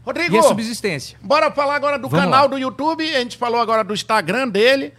[0.05, 1.19] Rodrigo, E é subsistência.
[1.23, 2.47] bora falar agora do Vamos canal lá.
[2.49, 3.03] do YouTube.
[3.15, 4.95] A gente falou agora do Instagram dele.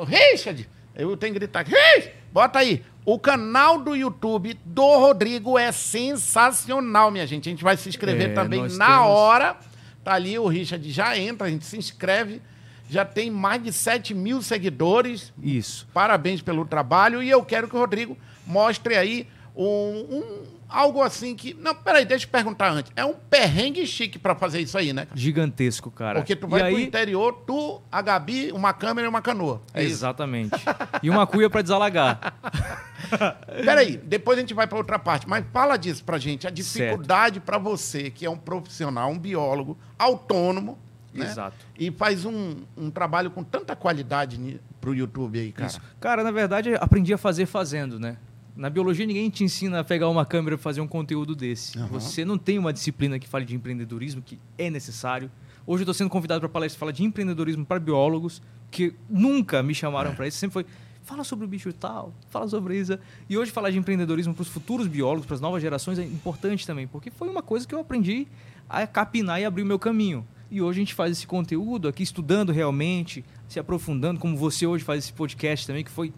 [0.00, 1.64] O Richard, eu tenho que gritar.
[1.66, 2.84] Richard, bota aí.
[3.10, 7.48] O canal do YouTube do Rodrigo é sensacional, minha gente.
[7.48, 9.56] A gente vai se inscrever É, também na temos- hora.
[10.04, 12.42] Tá ali, o Richard já entra, a gente se inscreve.
[12.90, 15.32] Já tem mais de 7 mil seguidores.
[15.42, 15.88] Isso.
[15.94, 17.22] Parabéns pelo trabalho.
[17.22, 18.14] E eu quero que o Rodrigo
[18.46, 19.64] mostre aí um,
[20.10, 21.54] um- algo assim que.
[21.54, 22.92] Não, peraí, deixa eu perguntar antes.
[22.94, 25.06] É um perrengue chique pra fazer isso aí, né?
[25.06, 25.18] cara?
[25.18, 26.20] Gigantesco, cara.
[26.20, 29.62] Porque tu E vai pro aí, interior, tu, a Gabi, uma câmera e uma canoa.
[29.72, 29.82] É.
[29.82, 30.54] Exatamente.
[31.02, 32.34] E uma cuia pra desalagar.
[33.64, 35.28] Peraí, depois a gente vai pra outra parte.
[35.28, 36.46] Mas fala disso pra gente.
[36.46, 40.78] A dificuldade pra você, que é um profissional, um biólogo autônomo.
[41.12, 41.24] Né?
[41.24, 41.56] Exato.
[41.78, 45.66] E faz um, um trabalho com tanta qualidade ni- pro YouTube aí, cara.
[45.68, 45.80] Isso.
[45.98, 48.16] Cara, na verdade, aprendi a fazer fazendo, né?
[48.58, 51.78] Na biologia, ninguém te ensina a pegar uma câmera e fazer um conteúdo desse.
[51.78, 51.86] Aham.
[51.86, 55.30] Você não tem uma disciplina que fale de empreendedorismo, que é necessário.
[55.64, 59.72] Hoje eu estou sendo convidado para palestra falar de empreendedorismo para biólogos, que nunca me
[59.76, 60.38] chamaram para isso.
[60.38, 60.66] Sempre foi,
[61.04, 62.98] fala sobre o bicho tal, fala sobre isso.
[63.28, 66.66] E hoje falar de empreendedorismo para os futuros biólogos, para as novas gerações, é importante
[66.66, 68.26] também, porque foi uma coisa que eu aprendi
[68.68, 70.26] a capinar e abrir o meu caminho.
[70.50, 74.82] E hoje a gente faz esse conteúdo aqui, estudando realmente, se aprofundando, como você hoje
[74.82, 76.12] faz esse podcast também, que foi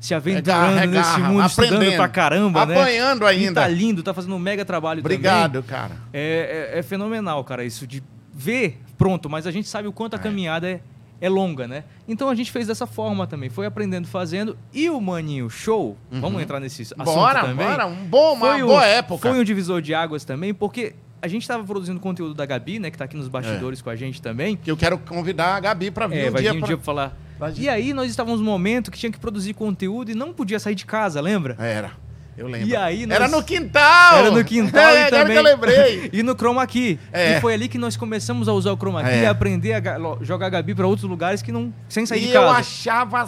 [0.00, 2.74] se aventurando Regarra, nesse mundo, estudando aprendendo, pra caramba, né?
[2.80, 3.60] apanhando E ainda.
[3.62, 5.88] tá lindo, tá fazendo um mega trabalho Obrigado, cara.
[5.88, 6.00] também.
[6.12, 10.14] É, é- é fenomenal, cara, isso de ver, pronto, mas a gente sabe o quanto
[10.14, 10.80] a caminhada é,
[11.20, 11.82] é longa, né?
[12.06, 14.56] Então a gente fez dessa forma também, foi aprendendo, fazendo.
[14.72, 17.14] E o Maninho Show, vamos entrar nesse assunto Uhum.
[17.16, 17.66] Bora, também.
[17.66, 17.86] bora.
[17.86, 19.28] Um bom, uma Foi boa um- época.
[19.28, 22.92] Foi um divisor de águas também, porque a gente estava produzindo conteúdo da Gabi, né,
[22.92, 24.56] que tá aqui nos bastidores com a gente também.
[24.56, 26.66] Que eu quero convidar a Gabi pra vir É, um vai dia vir um pra...
[26.68, 27.16] dia pra falar.
[27.46, 27.62] Gente.
[27.62, 30.74] E aí nós estávamos num momento que tinha que produzir conteúdo e não podia sair
[30.74, 31.56] de casa, lembra?
[31.58, 31.92] Era,
[32.36, 32.68] eu lembro.
[32.68, 34.16] E aí nós- Era no quintal!
[34.18, 35.32] Era no quintal é, e também.
[35.32, 36.10] que eu lembrei.
[36.14, 36.98] e no Chroma Key.
[37.12, 37.36] É.
[37.36, 39.22] E foi ali que nós começamos a usar o Chroma Key É.
[39.22, 39.82] e aprender a
[40.22, 42.58] jogar Gabi para outros lugares que não sem sair E de eu casa.
[42.58, 43.26] achava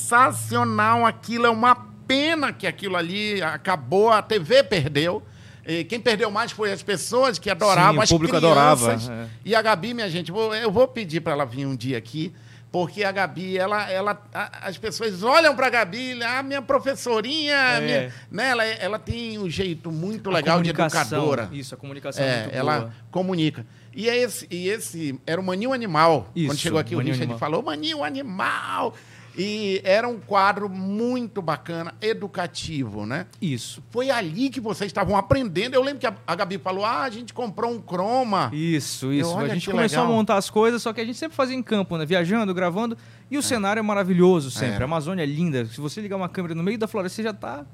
[0.00, 1.46] sensacional aquilo.
[1.46, 1.74] É uma
[2.06, 5.22] pena que aquilo ali acabou, a TV perdeu.
[5.66, 9.06] E quem perdeu mais foi as pessoas que adoravam, Sim, o as público crianças.
[9.08, 9.26] adorava, é.
[9.44, 12.32] E a Gabi, minha gente, eu vou pedir para ela vir um dia aqui,
[12.72, 17.52] porque a Gabi, ela, ela, a- as pessoas olham para a Gabi, a minha professorinha,
[17.54, 17.80] É.
[17.80, 18.48] minha- né?
[18.50, 21.48] ela, ela tem um jeito muito legal de educadora.
[21.52, 22.92] Isso, a comunicação é, É, ela boa.
[23.10, 23.66] comunica.
[23.92, 26.30] E é esse, e esse era o Maninho Animal.
[26.32, 27.38] Quando Isso, chegou aqui, o Richard Animal.
[27.38, 28.94] falou, Maninho Animal.
[29.42, 33.24] E era um quadro muito bacana, educativo, né?
[33.40, 33.82] Isso.
[33.88, 35.72] Foi ali que vocês estavam aprendendo.
[35.72, 38.50] Eu lembro que a, a Gabi falou, ah, a gente comprou um croma.
[38.52, 39.30] Isso, isso.
[39.30, 40.12] olha a gente começou legal.
[40.12, 42.04] a montar as coisas, só que a gente sempre fazia em campo, né?
[42.04, 42.98] Viajando, gravando.
[43.30, 44.74] E o cenário é maravilhoso sempre.
[44.74, 44.84] Era.
[44.84, 45.64] A Amazônia é linda.
[45.64, 47.64] Se você ligar uma câmera no meio da floresta, você já tá.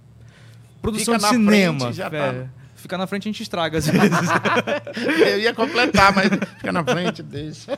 [0.81, 1.81] Produção Fica de cinema.
[1.81, 2.49] frente, já tá.
[2.87, 4.11] Ficar na frente a gente estraga às vezes.
[5.29, 7.77] Eu ia completar, mas fica na frente, deixa.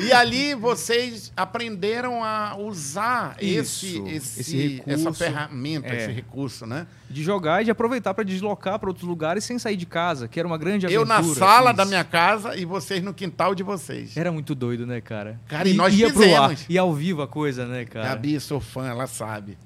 [0.00, 5.24] E ali vocês aprenderam a usar esse, esse, esse essa recurso.
[5.24, 5.96] ferramenta, É.
[5.96, 6.86] esse recurso, né?
[7.08, 10.40] de jogar e de aproveitar para deslocar para outros lugares sem sair de casa, que
[10.40, 11.28] era uma grande Eu aventura.
[11.28, 11.76] na sala Isso.
[11.76, 14.16] da minha casa e vocês no quintal de vocês.
[14.16, 15.38] Era muito doido, né, cara?
[15.46, 16.66] Cara, e nós ia pro ar, fizemos.
[16.68, 18.08] e ao vivo a coisa, né, cara?
[18.08, 19.56] Gabi, sou fã, ela sabe.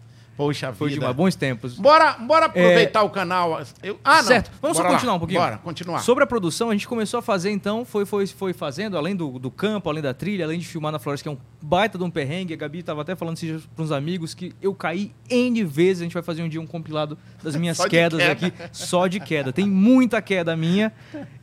[0.41, 1.01] Poxa Foi vida.
[1.01, 1.75] demais, bons tempos.
[1.77, 3.61] Bora, bora aproveitar o canal.
[3.83, 4.25] Eu- ah, não.
[4.25, 4.51] Certo.
[4.63, 4.99] Vamos só Bora lá.
[4.99, 5.41] continuar um pouquinho.
[5.41, 5.99] Bora, continuar.
[6.01, 9.39] Sobre a produção, a gente começou a fazer, então, foi, foi, foi fazendo, além do,
[9.39, 12.05] do campo, além da trilha, além de filmar na floresta, que é um baita de
[12.05, 12.55] um perrengue.
[12.55, 13.39] A Gabi estava até falando
[13.75, 16.01] para uns amigos que eu caí N vezes.
[16.01, 18.33] A gente vai fazer um dia um compilado das minhas Só de quedas queda.
[18.33, 19.53] aqui, só de queda.
[19.53, 20.91] Tem muita queda minha.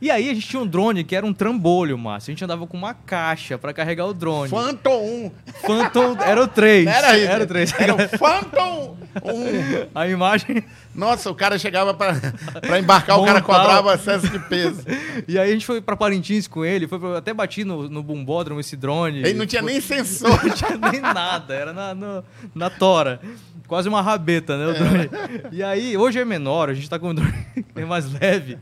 [0.00, 2.30] E aí a gente tinha um drone que era um trambolho, Márcio.
[2.30, 4.48] A gente andava com uma caixa para carregar o drone.
[4.50, 5.30] Phantom 1.
[5.66, 6.84] Phantom era o 3.
[6.84, 7.30] Não era isso?
[7.30, 7.74] Era o 3.
[7.78, 8.87] Era o Phantom
[9.24, 9.86] Um.
[9.94, 10.64] A imagem.
[10.94, 14.82] Nossa, o cara chegava para embarcar, o cara cobrava excesso de peso.
[15.26, 18.02] e aí a gente foi para Parintins com ele, foi pra, até bati no, no
[18.02, 19.18] bumbódromo esse drone.
[19.20, 20.28] Ele não tinha nem sensor.
[20.48, 22.24] Não tinha nem nada, era na, no,
[22.54, 23.20] na tora.
[23.68, 24.66] Quase uma rabeta, né?
[24.66, 24.74] O é.
[24.74, 25.04] drone.
[25.04, 25.48] É.
[25.52, 28.58] E aí, hoje é menor, a gente tá com um drone bem mais leve.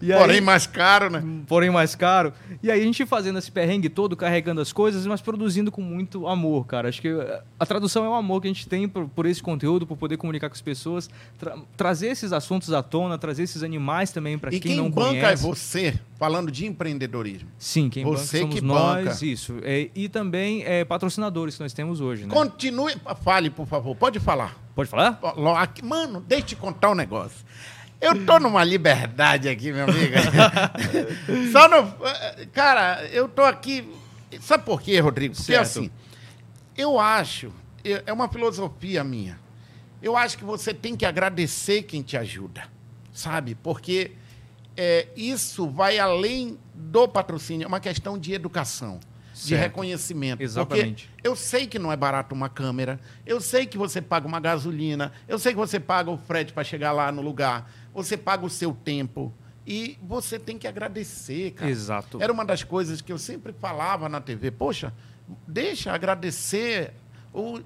[0.00, 1.24] E porém aí, mais caro, né?
[1.46, 2.34] Porém mais caro.
[2.62, 6.28] E aí a gente fazendo esse perrengue todo, carregando as coisas, mas produzindo com muito
[6.28, 6.90] amor, cara.
[6.90, 7.08] Acho que
[7.58, 10.18] a tradução é o amor que a gente tem por, por esse conteúdo, por poder
[10.18, 14.50] comunicar com as pessoas, tra trazer esses assuntos à tona, trazer esses animais também para
[14.50, 15.08] quem, quem não conhece.
[15.08, 17.48] E quem banca é você, falando de empreendedorismo.
[17.58, 19.26] Sim, quem você banca somos que nós, banca.
[19.26, 19.56] isso.
[19.64, 22.32] É, e também é, patrocinadores que nós temos hoje, né?
[22.32, 23.96] Continue, fale, por favor.
[23.96, 24.56] Pode falar.
[24.72, 25.18] Pode falar?
[25.82, 27.44] Mano, deixa eu te contar um negócio.
[28.00, 30.14] Eu tô numa liberdade aqui, meu amigo.
[31.50, 31.92] Só no.
[32.52, 33.92] Cara, eu tô aqui.
[34.40, 35.34] Sabe por quê, Rodrigo?
[35.34, 35.62] Porque certo.
[35.62, 35.90] assim,
[36.76, 39.40] eu acho, é uma filosofia minha.
[40.00, 42.62] Eu acho que você tem que agradecer quem te ajuda,
[43.12, 43.56] sabe?
[43.56, 44.12] Porque
[44.76, 49.00] é, isso vai além do patrocínio, é uma questão de educação
[49.34, 50.42] de reconhecimento.
[50.42, 51.08] Exatamente.
[51.08, 54.40] Porque eu sei que não é barato uma câmera, eu sei que você paga uma
[54.40, 58.44] gasolina, eu sei que você paga o frete para chegar lá no lugar, você paga
[58.44, 59.32] o seu tempo.
[59.64, 61.70] E você tem que agradecer, cara.
[61.70, 62.20] Exato.
[62.20, 64.50] Era uma das coisas que eu sempre falava na TV.
[64.50, 64.92] Poxa,
[65.46, 66.94] deixa agradecer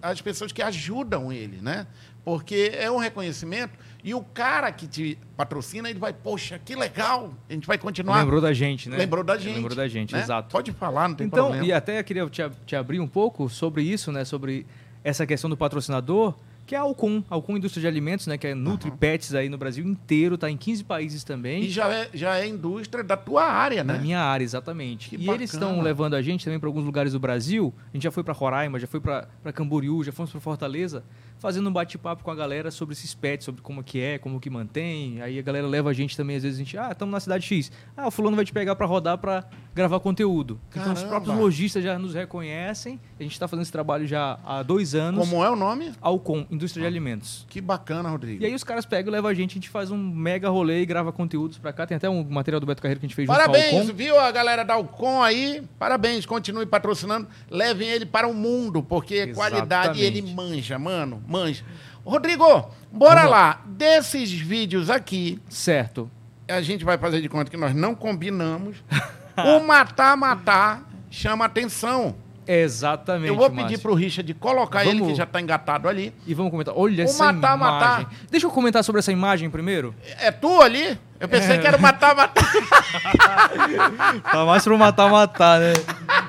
[0.00, 1.86] as pessoas que ajudam ele, né?
[2.24, 7.34] Porque é um reconhecimento e o cara que te patrocina, ele vai, poxa, que legal,
[7.48, 8.20] a gente vai continuar.
[8.20, 8.96] Lembrou da gente, né?
[8.96, 9.56] Lembrou da gente.
[9.56, 10.20] Lembrou da gente, né?
[10.20, 10.50] exato.
[10.50, 11.66] Pode falar, não tem então, problema.
[11.66, 14.24] E até queria te, te abrir um pouco sobre isso, né?
[14.24, 14.66] Sobre
[15.02, 16.34] essa questão do patrocinador
[16.66, 18.96] que é a Alcon, Alcon Indústria de Alimentos, né, que é Nutri uhum.
[18.96, 21.62] Pets aí no Brasil inteiro, está em 15 países também.
[21.62, 23.94] E já é, já é indústria da tua área, né?
[23.94, 25.10] Da minha área, exatamente.
[25.10, 25.36] Que e bacana.
[25.38, 27.72] eles estão levando a gente também para alguns lugares do Brasil.
[27.90, 31.04] A gente já foi para Roraima, já foi para Camboriú, já fomos para Fortaleza,
[31.38, 34.50] fazendo um bate-papo com a galera sobre esses pets, sobre como que é, como que
[34.50, 35.20] mantém.
[35.20, 37.44] Aí a galera leva a gente também, às vezes a gente, ah, estamos na cidade
[37.46, 37.70] X.
[37.96, 39.44] Ah, o fulano vai te pegar para rodar para
[39.74, 40.58] gravar conteúdo.
[40.70, 40.92] Caramba.
[40.92, 42.98] Então os próprios lojistas já nos reconhecem.
[43.18, 45.20] A gente está fazendo esse trabalho já há dois anos.
[45.20, 45.92] Como é o nome?
[46.00, 47.46] Alcon, Indústria de Alimentos.
[47.48, 48.42] Que bacana, Rodrigo.
[48.42, 50.80] E aí os caras pegam e levam a gente, a gente faz um mega rolê
[50.80, 51.86] e grava conteúdos pra cá.
[51.86, 54.18] Tem até um material do Beto Carreiro que a gente fez Parabéns, junto com viu
[54.18, 55.62] a galera da Alcon aí?
[55.78, 57.28] Parabéns, continue patrocinando.
[57.50, 59.36] Levem ele para o mundo, porque Exatamente.
[59.36, 61.64] qualidade ele manja, mano, manja.
[62.04, 63.60] Rodrigo, bora lá.
[63.66, 65.40] Desses vídeos aqui.
[65.48, 66.10] Certo.
[66.48, 68.76] A gente vai fazer de conta que nós não combinamos.
[69.36, 72.14] o matar-matar chama atenção.
[72.46, 73.28] Exatamente.
[73.28, 75.00] Eu vou pedir para o Richard colocar vamos...
[75.00, 76.14] ele, que já está engatado ali.
[76.26, 76.74] E vamos comentar.
[76.76, 78.04] Olha o essa matar, imagem.
[78.04, 78.14] Matar.
[78.30, 79.94] Deixa eu comentar sobre essa imagem primeiro.
[80.20, 80.96] É tu ali?
[81.18, 81.58] Eu pensei é.
[81.58, 82.52] que era matar, matar.
[84.22, 85.72] tá mais pro matar, matar, né?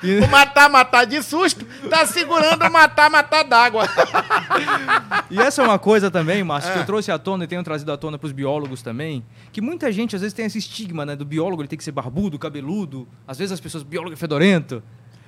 [0.02, 0.20] E...
[0.20, 3.88] O matar, matar de susto tá segurando o matar, matar d'água.
[5.30, 6.74] e essa é uma coisa também, Márcio, é.
[6.74, 9.92] que eu trouxe à tona e tenho trazido à tona pros biólogos também, que muita
[9.92, 13.08] gente às vezes tem esse estigma, né, do biólogo, ele tem que ser barbudo, cabeludo.
[13.28, 14.82] Às vezes as pessoas, biólogo é fedorento.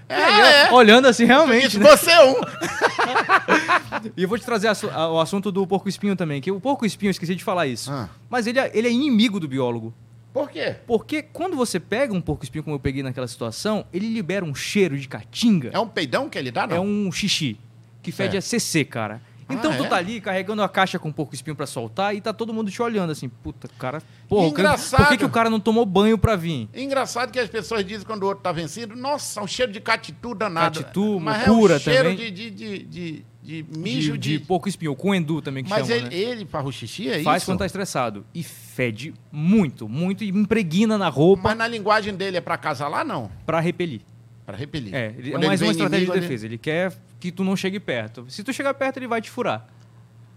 [0.09, 0.71] É, é.
[0.71, 1.77] Olhando assim, realmente.
[1.77, 1.87] Né?
[1.87, 2.33] Você é um.
[4.17, 7.43] e eu vou te trazer o assunto do porco-espinho também, que o porco-espinho, esqueci de
[7.43, 7.91] falar isso.
[7.91, 8.09] Ah.
[8.27, 9.93] Mas ele é, ele é inimigo do biólogo.
[10.33, 10.75] Por quê?
[10.85, 14.97] Porque quando você pega um porco-espinho, como eu peguei naquela situação, ele libera um cheiro
[14.97, 15.69] de caatinga.
[15.73, 16.75] É um peidão que ele dá, não?
[16.75, 17.59] É um xixi.
[18.01, 19.21] Que fede a CC, cara.
[19.49, 19.87] Então ah, tu é?
[19.87, 22.69] tá ali carregando a caixa com um porco espinho para soltar e tá todo mundo
[22.69, 25.01] te olhando assim, puta, cara, porra, Engraçado.
[25.01, 26.69] por que, que o cara não tomou banho para vir?
[26.73, 30.35] Engraçado que as pessoas dizem quando o outro tá vencido, nossa, um cheiro de catitu
[30.35, 30.79] danado.
[30.79, 32.31] Catitu, Mas mucura é um cheiro também.
[32.31, 34.45] De, de, de, de, mijo de, de...
[34.45, 36.15] porco espinho, com endu também que Mas chama, ele, né?
[36.15, 38.23] ele faz o xixi, é Faz quando tá estressado.
[38.35, 41.41] E fede muito, muito e impregna na roupa.
[41.43, 43.31] Mas na linguagem dele é para casalar, não?
[43.47, 44.01] Para repelir.
[44.45, 44.93] Para repelir.
[44.93, 46.45] É, ele, é mais uma estratégia de defesa.
[46.45, 46.55] Ele...
[46.55, 48.25] ele quer que tu não chegue perto.
[48.29, 49.67] Se tu chegar perto, ele vai te furar.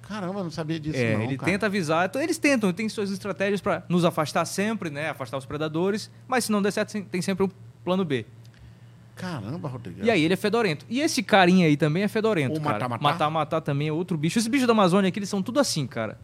[0.03, 1.53] Caramba, não sabia disso é, não, ele cara.
[1.53, 2.07] tenta avisar.
[2.07, 5.11] Então, eles tentam, tem suas estratégias para nos afastar sempre, né?
[5.11, 6.11] Afastar os predadores.
[6.27, 7.51] Mas se não der certo, tem sempre um
[7.85, 8.27] plano B.
[9.15, 10.05] Caramba, Rodrigo.
[10.05, 10.85] E aí ele é fedorento.
[10.89, 12.89] E esse carinha aí também é fedorento, o cara.
[12.89, 13.31] Matar, matar?
[13.31, 14.39] Matar, também é outro bicho.
[14.39, 16.19] Esses bichos da Amazônia aqui, eles são tudo assim, cara.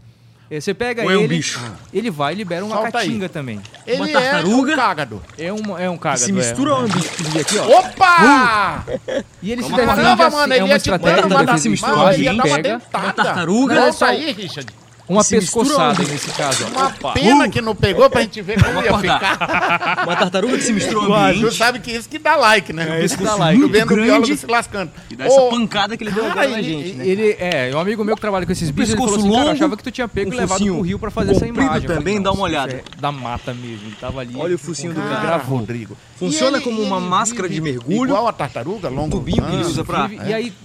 [0.50, 1.61] É, você pega Ou ele, é um bicho.
[1.92, 3.28] ele vai e libera uma Solta caatinga aí.
[3.28, 3.61] também.
[3.87, 4.72] Ele uma tartaruga.
[4.72, 5.22] É um cágado.
[5.37, 6.24] É um, é um cágado.
[6.24, 7.78] Se mistura é, um bicho aqui, ó.
[7.78, 8.84] Opa!
[8.88, 9.24] Uh!
[9.42, 12.42] E ele se defende Caramba, mano, é uma é estratégia mano, de se misturar, ele
[12.42, 12.82] pega.
[12.94, 13.74] Uma tartaruga.
[13.74, 14.72] Volta aí, Richard.
[15.09, 16.66] Uma pescoçada nesse caso.
[16.66, 17.12] Uma Opa.
[17.12, 17.51] pena uh.
[17.51, 20.05] que não pegou pra gente ver como ia ficar.
[20.05, 21.47] Uma tartaruga que se misturou ao ambiente.
[21.47, 23.01] Tu sabe que isso que dá like, né?
[23.01, 23.61] É isso que dá like.
[23.61, 24.90] Tu vendo o biólogo se lascando.
[25.11, 27.07] E dá essa pancada que ele deu agora na gente, né?
[27.07, 29.53] Ele, é, um amigo meu que trabalha com esses bichos, ele falou assim, longo, cara,
[29.53, 31.88] achava que tu tinha pego e levado pro rio pra fazer essa imagem.
[31.88, 32.73] também, dá uma olhada.
[32.75, 34.35] É da mata mesmo, ele tava ali.
[34.37, 35.59] Olha o focinho do cara, gravou.
[35.59, 35.97] Rodrigo.
[36.16, 38.11] Funciona como uma máscara de mergulho.
[38.11, 39.07] Igual a tartaruga, longo.
[39.07, 40.11] Um tubinho que ele usa pra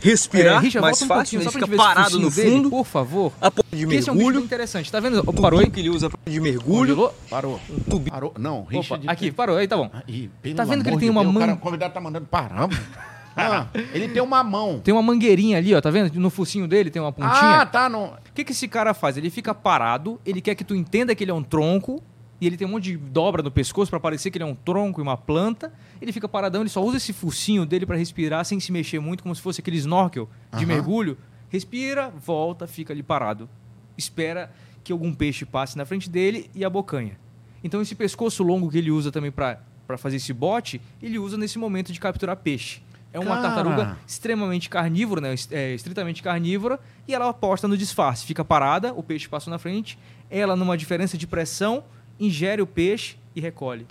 [0.02, 2.70] respirar mais fácil, ele fica parado no fundo.
[2.70, 3.32] Por favor.
[3.40, 4.33] A porta de mergulho.
[4.40, 5.24] Interessante, tá vendo?
[5.34, 5.70] Parou aí?
[5.70, 7.12] que ele usa de mergulho.
[7.30, 7.60] Parou.
[7.70, 8.12] Um tubinho.
[8.12, 8.34] Parou.
[8.38, 9.08] Não, Richard.
[9.08, 9.90] Aqui, parou aí, tá bom.
[10.56, 11.54] Tá vendo que ele tem uma mão.
[11.54, 12.70] O convidado tá mandando parar.
[13.36, 14.80] Ah, ele tem uma mão.
[14.80, 16.14] Tem uma mangueirinha ali, ó, tá vendo?
[16.20, 17.62] No focinho dele tem uma pontinha.
[17.62, 17.90] Ah, tá.
[17.90, 18.06] No...
[18.06, 19.18] O que, que esse cara faz?
[19.18, 22.00] Ele fica parado, ele quer que tu entenda que ele é um tronco,
[22.40, 24.56] e ele tem um monte de dobra no pescoço para parecer que ele é um
[24.56, 25.72] tronco e uma planta.
[26.02, 29.24] Ele fica paradão, ele só usa esse focinho dele para respirar sem se mexer muito,
[29.24, 31.18] como se fosse aquele snorkel de mergulho.
[31.50, 33.50] Respira, volta, fica ali parado.
[33.98, 34.52] Espera
[34.84, 37.18] que algum peixe passe na frente dele e abocanha.
[37.64, 39.60] Então esse pescoço longo que ele usa também para
[39.98, 42.82] fazer esse bote, ele usa nesse momento de capturar peixe.
[43.14, 43.42] É uma Cara.
[43.44, 45.36] tartaruga extremamente carnívora, né?
[45.52, 48.26] É, estritamente carnívora, e ela aposta no disfarce.
[48.26, 50.00] Fica parada, o peixe passa na frente,
[50.32, 51.84] ela, numa diferença de pressão,
[52.20, 53.86] ingere o peixe e recolhe.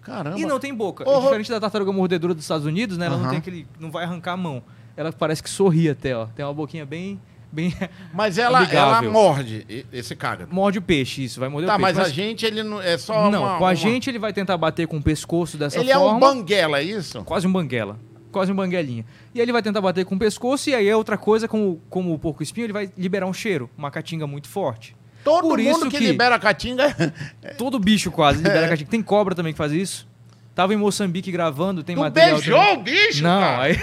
[0.00, 0.38] Caramba.
[0.38, 1.02] E não tem boca.
[1.06, 3.06] Oh, Diferente da tartaruga mordedora dos Estados Unidos, né?
[3.06, 3.66] Ela não tem aquele.
[3.80, 4.62] não vai arrancar a mão.
[4.96, 6.26] Ela parece que sorri até, ó.
[6.26, 7.20] Tem uma boquinha bem
[7.54, 7.74] bem
[8.12, 10.46] Mas ela, ela morde esse cara.
[10.50, 11.92] Morde o peixe, isso, vai morder tá, o peixe.
[11.92, 13.74] Tá, mas, mas, a gente, ele não é só Não, uma, com a uma...
[13.74, 16.02] gente ele vai tentar bater com o pescoço dessa ele forma.
[16.02, 17.22] Ele é um banguela, é isso?
[17.22, 17.98] Quase um banguela.
[18.32, 19.06] Quase um banguelinha.
[19.32, 21.80] E aí ele vai tentar bater com o pescoço e aí é outra coisa, como,
[21.88, 24.96] como o porco espinho, ele vai liberar um cheiro, uma catinga muito forte.
[25.22, 26.94] Todo Por mundo que, que, libera catinga...
[27.56, 28.90] todo bicho quase libera catinga.
[28.90, 30.06] Tem cobra também que faz isso.
[30.54, 32.36] Tava em Moçambique gravando, tem tu material...
[32.36, 32.78] beijou também.
[32.78, 33.62] o bicho, Não, cara?
[33.62, 33.76] aí...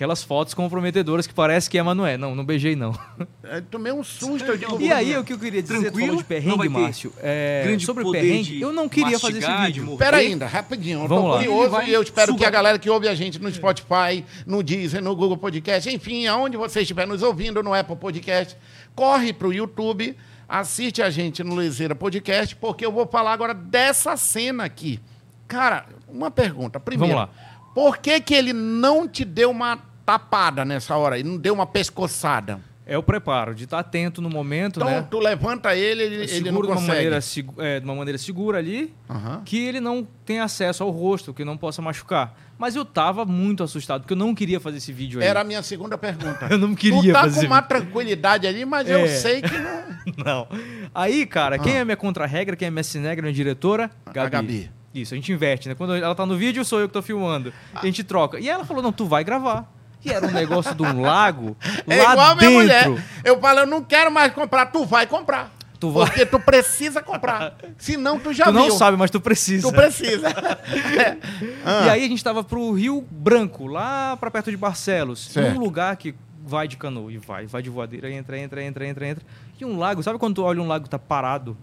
[0.00, 2.16] Aquelas fotos comprometedoras que parece que é Manoé.
[2.16, 2.98] Não, não beijei, não.
[3.44, 4.56] É, tomei um susto.
[4.56, 7.12] Digo, e aí, o que eu queria dizer, Tranquilo, tu falou de perrengue, Márcio.
[7.18, 9.98] É, sobre o perrengue, eu não queria fazer esse vídeo.
[9.98, 11.02] Pera ainda, rapidinho.
[11.02, 11.36] Eu Vamos tô lá.
[11.36, 15.02] curioso e eu espero que a galera que ouve a gente no Spotify, no Deezer,
[15.02, 18.56] no Google Podcast, enfim, aonde você estiver nos ouvindo, no Apple Podcast,
[18.94, 20.16] corre pro YouTube,
[20.48, 24.98] assiste a gente no Lezeira Podcast, porque eu vou falar agora dessa cena aqui.
[25.46, 26.80] Cara, uma pergunta.
[26.80, 27.50] Primeiro, Vamos lá.
[27.74, 31.18] Por que, que ele não te deu uma tapada nessa hora?
[31.18, 32.60] Ele não deu uma pescoçada?
[32.90, 35.06] É o preparo, de estar atento no momento, então, né?
[35.08, 37.20] Tu levanta ele, ele, ele não de uma, maneira,
[37.58, 39.42] é, de uma maneira segura ali, uhum.
[39.44, 42.36] que ele não tem acesso ao rosto, que não possa machucar.
[42.58, 45.26] Mas eu tava muito assustado, porque eu não queria fazer esse vídeo aí.
[45.28, 46.48] Era a minha segunda pergunta.
[46.50, 47.10] eu não queria fazer.
[47.12, 49.00] Tu tá fazer com uma tranquilidade ali, mas é.
[49.00, 49.56] eu sei que
[50.18, 50.24] não...
[50.24, 50.48] não.
[50.92, 51.58] Aí, cara, ah.
[51.60, 53.88] quem é minha contra-regra, quem é minha cinegra, minha diretora?
[54.06, 54.26] Gabi.
[54.26, 54.70] A Gabi.
[54.92, 55.76] Isso, a gente inverte, né?
[55.76, 57.52] Quando ela tá no vídeo, sou eu que tô filmando.
[57.72, 58.40] A gente troca.
[58.40, 59.72] E ela falou: não, tu vai gravar.
[60.04, 62.48] E era um negócio de um lago é lá igual dentro.
[62.48, 63.04] Minha mulher.
[63.24, 65.52] Eu falo, eu não quero mais comprar, tu vai comprar.
[65.78, 66.06] Tu vai.
[66.06, 67.54] Porque tu precisa comprar.
[67.78, 68.60] Senão tu já tu viu.
[68.60, 69.66] não sabe, mas tu precisa.
[69.66, 70.28] Tu precisa.
[70.28, 71.16] é.
[71.64, 71.86] ah.
[71.86, 75.28] E aí a gente tava pro Rio Branco, lá para perto de Barcelos.
[75.28, 75.54] Certo.
[75.54, 79.08] Num lugar que vai de canoa e vai, vai de voadeira, entra, entra, entra, entra,
[79.08, 79.24] entra.
[79.58, 81.56] E um lago, sabe quando tu olha um lago tá parado?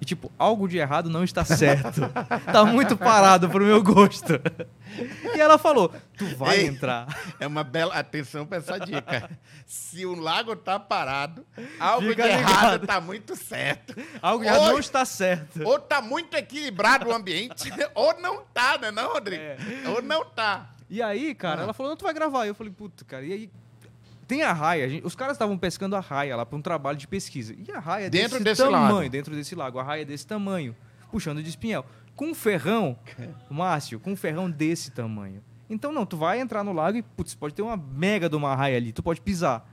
[0.00, 2.00] E, tipo, algo de errado não está certo.
[2.50, 4.40] tá muito parado pro meu gosto.
[5.36, 7.06] E ela falou: Tu vai Ei, entrar.
[7.38, 7.94] É uma bela.
[7.94, 9.30] Atenção pra essa dica.
[9.66, 11.44] Se o lago tá parado,
[11.78, 12.50] algo Fica de ligado.
[12.50, 13.94] errado tá muito certo.
[14.22, 15.62] Algo de errado não está certo.
[15.64, 19.42] Ou tá muito equilibrado o ambiente, ou não tá, né, não, Rodrigo?
[19.42, 19.58] É.
[19.88, 20.70] Ou não tá.
[20.88, 21.64] E aí, cara, ah.
[21.64, 22.46] ela falou: Não, tu vai gravar.
[22.46, 23.24] Eu falei: Puta, cara.
[23.24, 23.50] E aí,
[24.30, 27.08] tem a raia, gente, os caras estavam pescando a raia lá para um trabalho de
[27.08, 27.52] pesquisa.
[27.52, 29.08] E a raia é dentro desse, desse tamanho, lago.
[29.08, 30.76] dentro desse lago, a raia é desse tamanho,
[31.10, 31.84] puxando de espinhel.
[32.14, 32.96] Com um ferrão,
[33.50, 35.42] Márcio, com um ferrão desse tamanho.
[35.68, 38.54] Então não, tu vai entrar no lago e putz, pode ter uma mega de uma
[38.54, 39.68] raia ali, tu pode pisar.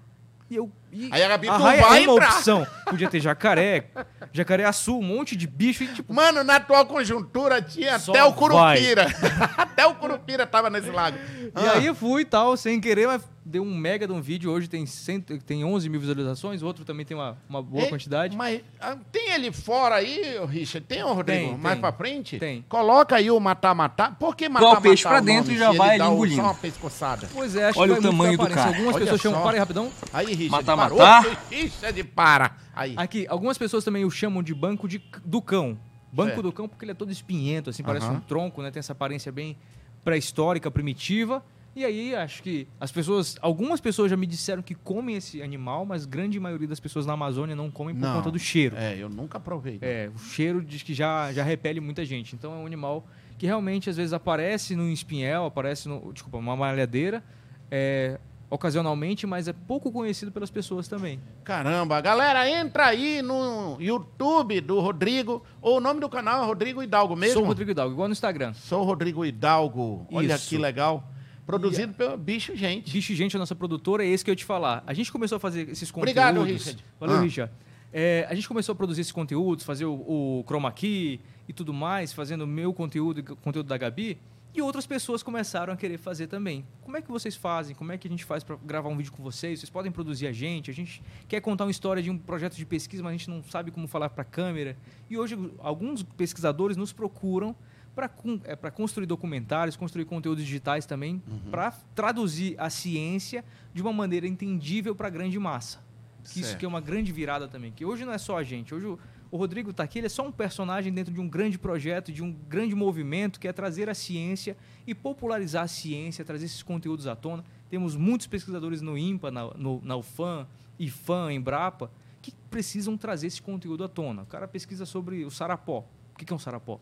[0.50, 0.72] E eu.
[0.98, 2.36] E Aí a Gabi a raia vai é uma entrar.
[2.38, 2.68] opção.
[2.86, 3.86] Podia ter jacaré,
[4.34, 6.12] jacaré azul, um monte de bicho e tipo.
[6.12, 9.06] Mano, na atual conjuntura tinha até o curupira.
[9.56, 11.18] até o curupira tava nesse lago.
[11.18, 11.74] E ah.
[11.74, 14.68] aí eu fui e tal, sem querer, mas deu um mega de um vídeo, hoje
[14.68, 18.36] tem, cento, tem 11 mil visualizações, outro também tem uma, uma boa e, quantidade.
[18.36, 20.86] Mas ah, tem ele fora aí, Richard?
[20.86, 21.50] Tem, Rodrigo?
[21.50, 22.38] Tem, mais tem, pra frente?
[22.38, 22.66] Tem.
[22.68, 24.18] Coloca aí o matar-matar.
[24.18, 24.82] Por que matar-matar?
[24.82, 26.42] Dá o peixe pra dentro e já vai ele engolindo.
[26.42, 27.30] Só uma pescoçada.
[27.34, 28.68] Pois é, acho Olha que o tamanho do cara.
[28.68, 29.30] Algumas Olha pessoas só.
[29.30, 29.92] chamam, para aí rapidão.
[30.12, 31.46] Aí, Richard, matar-matar.
[31.50, 32.56] Richard, para.
[32.76, 32.94] Aí.
[32.98, 35.78] Aqui, algumas pessoas também o chamam de banco de, do cão.
[36.12, 36.42] Banco certo.
[36.44, 38.72] do cão porque ele é todo espinhento, assim, parece um tronco, né?
[38.72, 39.58] Tem essa aparência bem
[40.04, 41.44] pré-histórica, primitiva.
[41.76, 45.86] E aí, acho que as pessoas, algumas pessoas já me disseram que comem esse animal,
[45.86, 48.76] mas grande maioria das pessoas na Amazônia não comem por não, conta do cheiro.
[48.76, 49.78] É, eu nunca provei.
[49.80, 52.34] É, o cheiro diz que já, já repele muita gente.
[52.34, 53.06] Então é um animal
[53.38, 57.24] que realmente às vezes aparece no espinhel, aparece no, desculpa, uma malhadeira,
[57.70, 61.20] é, ocasionalmente, mas é pouco conhecido pelas pessoas também.
[61.44, 66.82] Caramba, galera, entra aí no YouTube do Rodrigo, ou o nome do canal é Rodrigo
[66.82, 67.36] Hidalgo mesmo?
[67.36, 68.54] Sou Rodrigo Hidalgo, igual no Instagram.
[68.54, 70.50] Sou Rodrigo Hidalgo, olha Isso.
[70.50, 71.04] que legal.
[71.46, 72.92] Produzido pelo Bicho Gente.
[72.92, 74.84] Bicho Gente, a nossa produtora, é esse que eu te falar.
[74.86, 76.12] A gente começou a fazer esses conteúdos.
[76.12, 76.84] Obrigado, Richard.
[77.00, 77.22] Valeu, ah.
[77.22, 77.54] Richard.
[77.94, 81.74] É, a gente começou a produzir esses conteúdos, fazer o, o Chroma Key e tudo
[81.74, 84.20] mais, fazendo o meu conteúdo e conteúdo da Gabi.
[84.58, 86.66] E outras pessoas começaram a querer fazer também.
[86.82, 87.76] Como é que vocês fazem?
[87.76, 89.60] Como é que a gente faz para gravar um vídeo com vocês?
[89.60, 90.72] Vocês podem produzir a gente?
[90.72, 93.44] A gente quer contar uma história de um projeto de pesquisa, mas a gente não
[93.44, 94.76] sabe como falar para a câmera.
[95.08, 97.56] E hoje alguns pesquisadores nos procuram
[97.94, 98.10] para
[98.46, 101.52] é, construir documentários, construir conteúdos digitais também, uhum.
[101.52, 105.86] para traduzir a ciência de uma maneira entendível para a grande massa.
[106.34, 107.72] Que isso que é uma grande virada também.
[107.72, 108.74] Que hoje não é só a gente.
[108.74, 108.98] Hoje
[109.32, 112.24] o, Rodrigo está aqui, ele é só um personagem dentro de um grande projeto, de
[112.24, 117.08] um grande movimento que é trazer a ciência e popularizar a ciência, trazer esses conteúdos
[117.08, 117.44] à tona.
[117.70, 120.48] Temos muitos pesquisadores no IMPA, na, no, na UFAM,
[120.80, 124.24] IFAM, Embrapa, que precisam trazer esse conteúdo à tona.
[124.24, 125.86] O cara pesquisa sobre o sarapó.
[126.14, 126.80] O que é um sarapó?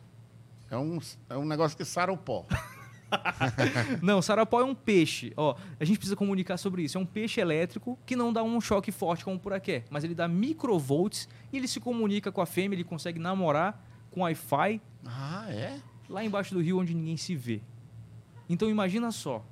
[0.69, 2.45] É um, é um negócio que sara o pó.
[4.01, 5.33] não, sarapó é um peixe.
[5.35, 6.97] Ó, a gente precisa comunicar sobre isso.
[6.97, 10.15] É um peixe elétrico que não dá um choque forte como o puraquê, mas ele
[10.15, 14.81] dá microvolts e ele se comunica com a fêmea, ele consegue namorar com Wi-Fi.
[15.05, 15.79] Ah, é?
[16.09, 17.61] Lá embaixo do rio onde ninguém se vê.
[18.47, 19.43] Então imagina só,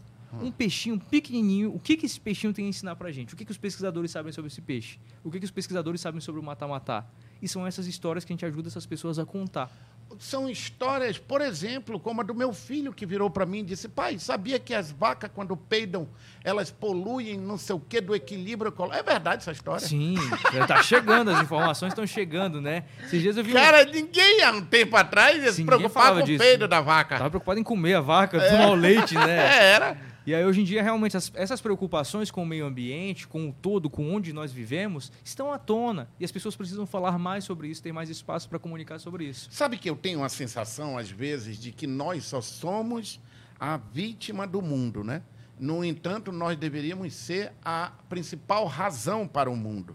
[0.41, 3.33] um peixinho pequenininho, o que, que esse peixinho tem a ensinar pra gente?
[3.33, 4.99] O que, que os pesquisadores sabem sobre esse peixe?
[5.23, 7.05] O que, que os pesquisadores sabem sobre o mata-mata?
[7.41, 9.71] E são essas histórias que a gente ajuda essas pessoas a contar
[10.19, 13.87] são histórias, por exemplo, como a do meu filho que virou para mim e disse:
[13.89, 16.07] Pai, sabia que as vacas, quando peidam,
[16.43, 19.85] elas poluem não sei o que do equilíbrio É verdade essa história?
[19.85, 20.15] Sim,
[20.53, 22.85] está chegando, as informações estão chegando, né?
[23.03, 23.53] Esses dias eu vi.
[23.53, 23.91] Cara, um...
[23.91, 27.15] ninguém há um tempo atrás se preocupava com o peido da vaca.
[27.15, 28.49] Estava preocupado em comer a vaca, é.
[28.49, 29.33] tomar o leite, né?
[29.53, 30.12] É, era.
[30.25, 33.53] E aí, hoje em dia, realmente, as, essas preocupações com o meio ambiente, com o
[33.53, 36.07] todo, com onde nós vivemos, estão à tona.
[36.17, 39.49] E as pessoas precisam falar mais sobre isso, ter mais espaço para comunicar sobre isso.
[39.51, 43.19] Sabe que eu tenho uma sensação, às vezes, de que nós só somos
[43.59, 45.21] a vítima do mundo, né?
[45.59, 49.93] No entanto, nós deveríamos ser a principal razão para o mundo.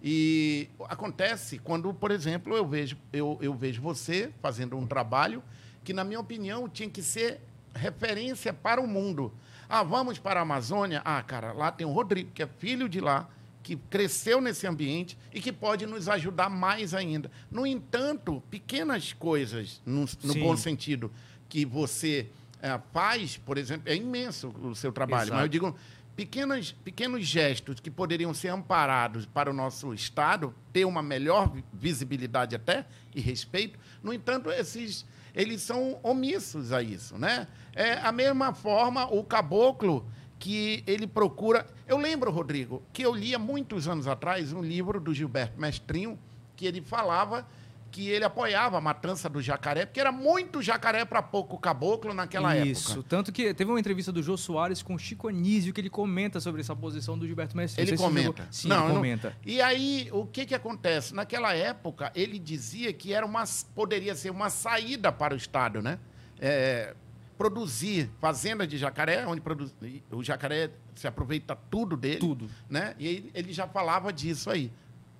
[0.00, 5.42] E acontece quando, por exemplo, eu vejo, eu, eu vejo você fazendo um trabalho
[5.82, 7.40] que, na minha opinião, tinha que ser
[7.74, 9.32] referência para o mundo.
[9.76, 11.02] Ah, vamos para a Amazônia?
[11.04, 13.28] Ah, cara, lá tem o Rodrigo, que é filho de lá,
[13.60, 17.28] que cresceu nesse ambiente e que pode nos ajudar mais ainda.
[17.50, 21.10] No entanto, pequenas coisas, no, no bom sentido,
[21.48, 22.28] que você
[22.62, 25.34] é, faz, por exemplo, é imenso o seu trabalho, Exato.
[25.34, 25.76] mas eu digo
[26.14, 32.54] pequenas, pequenos gestos que poderiam ser amparados para o nosso Estado ter uma melhor visibilidade
[32.54, 33.76] até e respeito.
[34.04, 37.48] No entanto, esses eles são omissos a isso, né?
[37.74, 40.06] É a mesma forma o caboclo
[40.38, 41.66] que ele procura.
[41.86, 46.18] Eu lembro, Rodrigo, que eu lia muitos anos atrás um livro do Gilberto Mestrinho
[46.56, 47.46] que ele falava
[47.94, 52.56] que ele apoiava a matança do jacaré, porque era muito jacaré para pouco caboclo naquela
[52.56, 52.60] Isso.
[52.60, 52.90] época.
[52.90, 56.40] Isso, tanto que teve uma entrevista do Jô Soares com Chico Anísio que ele comenta
[56.40, 57.88] sobre essa posição do Gilberto Mestrinho.
[57.88, 58.48] Ele comenta.
[58.50, 59.28] Sim, não, ele comenta.
[59.28, 59.36] Não.
[59.46, 61.14] E aí, o que que acontece?
[61.14, 63.44] Naquela época, ele dizia que era uma,
[63.76, 66.00] poderia ser uma saída para o Estado, né?
[66.40, 66.96] É,
[67.38, 69.72] produzir fazenda de jacaré, onde produz,
[70.10, 72.18] o jacaré se aproveita tudo dele.
[72.18, 72.50] Tudo.
[72.68, 72.96] Né?
[72.98, 74.72] E ele já falava disso aí.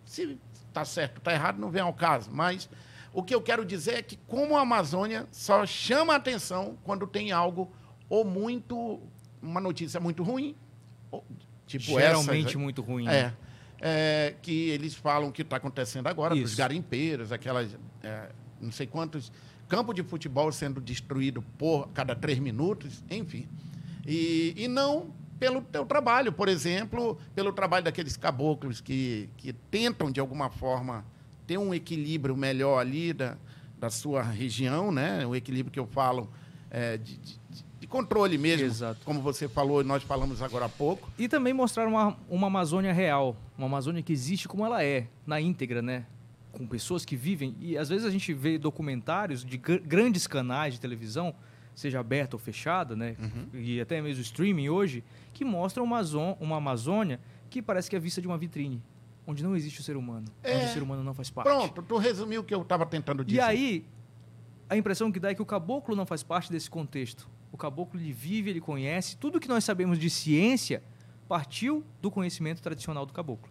[0.05, 0.37] Se
[0.75, 2.31] está certo, está errado, não vem ao caso.
[2.33, 2.69] Mas
[3.13, 7.31] o que eu quero dizer é que, como a Amazônia só chama atenção quando tem
[7.31, 7.73] algo
[8.09, 9.01] ou muito.
[9.41, 10.57] uma notícia muito ruim,
[11.11, 11.25] ou,
[11.67, 13.07] tipo Geralmente essa, muito ruim.
[13.07, 13.35] É, né?
[13.81, 17.77] é, que eles falam que está acontecendo agora, dos garimpeiros, aquelas.
[18.03, 19.31] É, não sei quantos
[19.69, 23.49] campo de futebol sendo destruído por cada três minutos, enfim.
[24.07, 30.11] E, e não pelo teu trabalho, por exemplo, pelo trabalho daqueles caboclos que, que tentam,
[30.11, 31.05] de alguma forma,
[31.47, 33.37] ter um equilíbrio melhor ali da,
[33.79, 35.27] da sua região, né?
[35.27, 36.31] o equilíbrio que eu falo
[36.71, 37.39] é, de, de,
[37.81, 39.01] de, controle mesmo, Exato.
[39.05, 41.11] como você falou e nós falamos agora há pouco.
[41.19, 45.41] E também mostrar uma, uma Amazônia real, uma Amazônia que existe como ela é, na
[45.41, 46.07] íntegra, né?
[46.55, 47.55] com pessoas que vivem.
[47.61, 51.35] E às vezes a gente vê documentários de gr grandes canais de televisão,
[51.75, 53.17] seja aberta ou fechada, né?
[53.19, 53.61] Uhum.
[53.61, 56.01] E até mesmo streaming hoje, que mostram uma,
[56.41, 58.83] uma Amazônia que parece que é vista de uma vitrine.
[59.27, 60.27] Onde não existe o ser humano.
[60.43, 60.57] É.
[60.57, 61.47] Onde o ser humano não faz parte.
[61.47, 63.39] Pronto, tu resumiu o que eu estava tentando dizer.
[63.39, 63.87] E aí,
[64.69, 67.29] a impressão que dá é que o caboclo não faz parte desse contexto.
[67.51, 69.17] O caboclo ele vive, ele conhece.
[69.17, 70.83] Tudo que nós sabemos de ciência
[71.27, 73.51] partiu do conhecimento tradicional do caboclo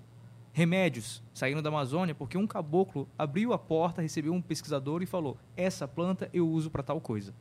[0.54, 5.38] remédios saindo da Amazônia porque um caboclo abriu a porta, recebeu um pesquisador e falou:
[5.58, 7.34] essa planta eu uso para tal coisa.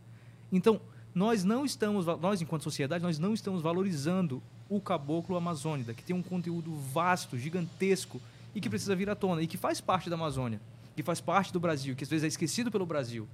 [0.52, 0.80] Então
[1.14, 6.14] nós não estamos, nós enquanto sociedade, nós não estamos valorizando O Caboclo Amazônida, que tem
[6.14, 8.20] um conteúdo vasto, gigantesco
[8.54, 10.60] e que precisa vir à tona e que faz parte da Amazônia,
[10.94, 13.26] que faz parte do Brasil, que às vezes é esquecido pelo Brasil.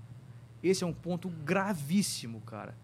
[0.62, 2.74] Esse é um ponto gravíssimo, cara.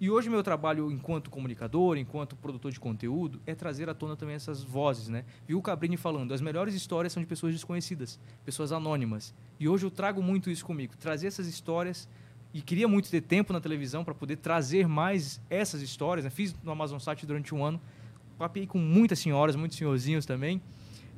[0.00, 4.36] E hoje meu trabalho enquanto comunicador, enquanto produtor de conteúdo, é trazer à tona também
[4.36, 5.24] essas vozes, né?
[5.46, 9.34] Viu o Cabrini falando, as melhores histórias são de pessoas desconhecidas, pessoas anônimas.
[9.58, 12.08] E hoje eu trago muito isso comigo, trazer essas histórias
[12.52, 16.24] e queria muito ter tempo na televisão para poder trazer mais essas histórias.
[16.24, 16.30] Né?
[16.30, 17.80] Fiz no Amazon Site durante um ano,
[18.38, 20.60] papiei com muitas senhoras, muitos senhorzinhos também.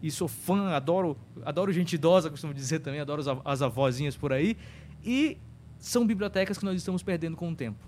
[0.02, 4.32] E sou fã, adoro, adoro gente idosa, costumo dizer também, adoro as, as avózinhas por
[4.32, 4.56] aí.
[5.04, 5.36] E
[5.78, 7.78] são bibliotecas que nós estamos perdendo com o tempo.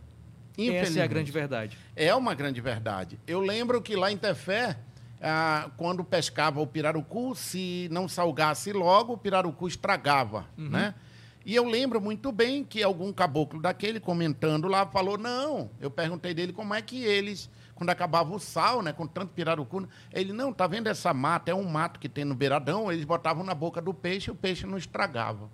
[0.58, 1.78] Essa é a grande verdade.
[1.96, 3.18] É uma grande verdade.
[3.26, 4.78] Eu lembro que lá em Tefé,
[5.20, 10.68] ah, quando pescava o pirarucu, se não salgasse logo, o pirarucu estragava, uhum.
[10.68, 10.94] né?
[11.44, 15.70] E eu lembro muito bem que algum caboclo daquele comentando lá falou: não.
[15.80, 19.88] Eu perguntei dele como é que eles, quando acabava o sal, né, com tanto pirarucu,
[20.12, 21.50] ele não, tá vendo essa mata?
[21.50, 22.90] É um mato que tem no beiradão.
[22.92, 25.50] Eles botavam na boca do peixe e o peixe não estragava.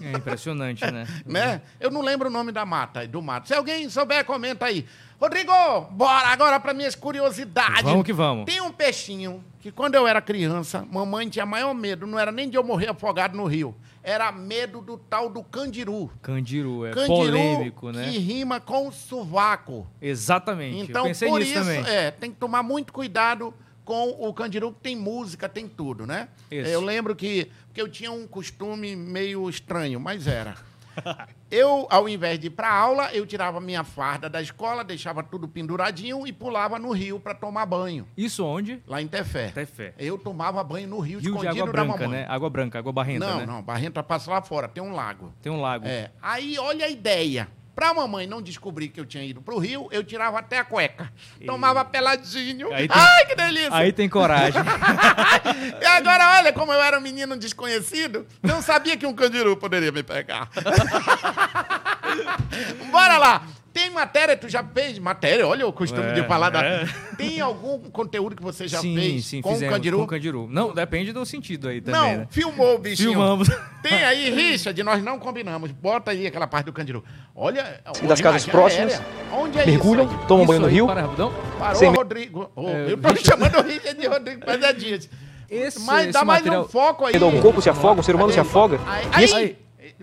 [0.00, 1.06] É impressionante, né?
[1.26, 1.62] né?
[1.78, 3.48] Eu não lembro o nome da mata, do mato.
[3.48, 4.86] Se alguém souber, comenta aí.
[5.20, 5.52] Rodrigo,
[5.90, 7.82] bora agora para minhas curiosidades.
[7.82, 8.44] Vamos que vamos.
[8.44, 12.50] Tem um peixinho que quando eu era criança, mamãe tinha maior medo, não era nem
[12.50, 16.10] de eu morrer afogado no rio, era medo do tal do candiru.
[16.20, 18.10] Candiru, é candiru polêmico, né?
[18.10, 19.86] que rima com sovaco.
[20.00, 21.84] Exatamente, então, eu pensei por nisso isso, também.
[21.86, 23.54] É, tem que tomar muito cuidado
[23.84, 26.28] com o Candiru, que tem música, tem tudo, né?
[26.50, 26.68] Isso.
[26.68, 30.56] Eu lembro que, que eu tinha um costume meio estranho, mas era.
[31.50, 35.46] Eu, ao invés de ir para aula, eu tirava minha farda da escola, deixava tudo
[35.46, 38.08] penduradinho e pulava no rio para tomar banho.
[38.16, 38.82] Isso onde?
[38.86, 39.48] Lá em Tefé.
[39.48, 39.92] Tefé.
[39.98, 42.24] Eu tomava banho no rio, rio escondido de água branca, né?
[42.26, 43.46] Água branca, água barrenta, não, né?
[43.46, 45.30] Não, não, barrenta passa lá fora, tem um lago.
[45.42, 45.86] Tem um lago.
[45.86, 46.10] É.
[46.22, 47.48] Aí, olha a ideia.
[47.74, 51.10] Pra mamãe não descobrir que eu tinha ido pro Rio, eu tirava até a cueca.
[51.40, 51.46] E...
[51.46, 52.68] Tomava peladinho.
[52.68, 52.88] Tem...
[52.90, 53.74] Ai, que delícia!
[53.74, 54.60] Aí tem coragem.
[55.80, 59.90] e agora, olha, como eu era um menino desconhecido, não sabia que um candiru poderia
[59.90, 60.50] me pegar.
[62.90, 63.42] Bora lá!
[63.72, 65.46] Tem matéria, tu já fez matéria?
[65.46, 66.62] Olha o costume é, de falar da.
[66.62, 66.86] É.
[67.16, 69.98] Tem algum conteúdo que você já sim, fez sim, com o candiru?
[69.98, 70.46] Com candiru.
[70.50, 72.00] Não, depende do sentido aí também.
[72.00, 72.26] Não, né?
[72.30, 73.10] filmou o bichinho.
[73.10, 73.48] Filmamos.
[73.82, 75.72] Tem aí, Richard, nós não combinamos.
[75.72, 77.02] Bota aí aquela parte do candiru.
[77.34, 77.80] Olha.
[78.02, 78.92] E das casas próximas.
[78.92, 79.06] Aérea.
[79.32, 80.26] Onde é mergulham, isso?
[80.28, 80.86] tomam banho no rio.
[80.86, 81.32] Para, rapidão.
[81.58, 81.90] Parou, Sem...
[81.90, 82.50] Rodrigo.
[82.54, 83.24] Oh, é, eu tô Richard...
[83.24, 85.08] chamando o Richard de Rodrigo Pesadinhas.
[85.48, 86.56] Esse, Mas esse dá material...
[86.56, 87.16] mais um foco aí.
[87.16, 88.80] Um corpo se afoga, um ser humano aí, se afoga.
[88.86, 89.56] Aí, aí, aí,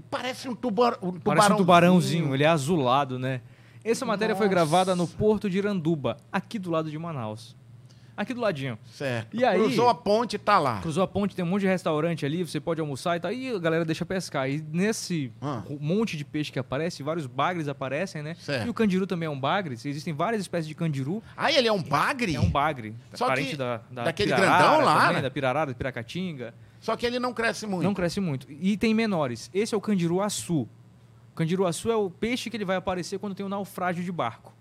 [0.09, 1.21] parece um, tubar, um tubarão.
[1.23, 3.41] Parece um tubarãozinho, ele é azulado, né?
[3.83, 4.43] Essa matéria Nossa.
[4.43, 7.55] foi gravada no porto de Iranduba, aqui do lado de Manaus.
[8.19, 8.77] Aqui do ladinho.
[8.91, 9.33] Certo.
[9.33, 10.81] E aí, cruzou a ponte e tá lá.
[10.81, 13.31] Cruzou a ponte, tem um monte de restaurante ali, você pode almoçar e tal.
[13.31, 14.49] E a galera deixa pescar.
[14.49, 15.63] E nesse ah.
[15.79, 18.35] monte de peixe que aparece, vários bagres aparecem, né?
[18.35, 18.67] Certo.
[18.67, 19.73] E o candiru também é um bagre.
[19.73, 21.23] Existem várias espécies de candiru.
[21.37, 22.35] Ah, ele é um bagre?
[22.35, 22.93] É um bagre.
[23.13, 24.99] Só parente que da, da daquele grandão lá?
[24.99, 25.21] Também, né?
[25.21, 26.53] Da pirarara, da piracatinga.
[26.81, 27.83] Só que ele não cresce muito.
[27.85, 28.47] Não cresce muito.
[28.49, 29.49] E tem menores.
[29.53, 30.67] Esse é o candiru açu.
[31.39, 34.11] O candiru açu é o peixe que ele vai aparecer quando tem um naufrágio de
[34.11, 34.53] barco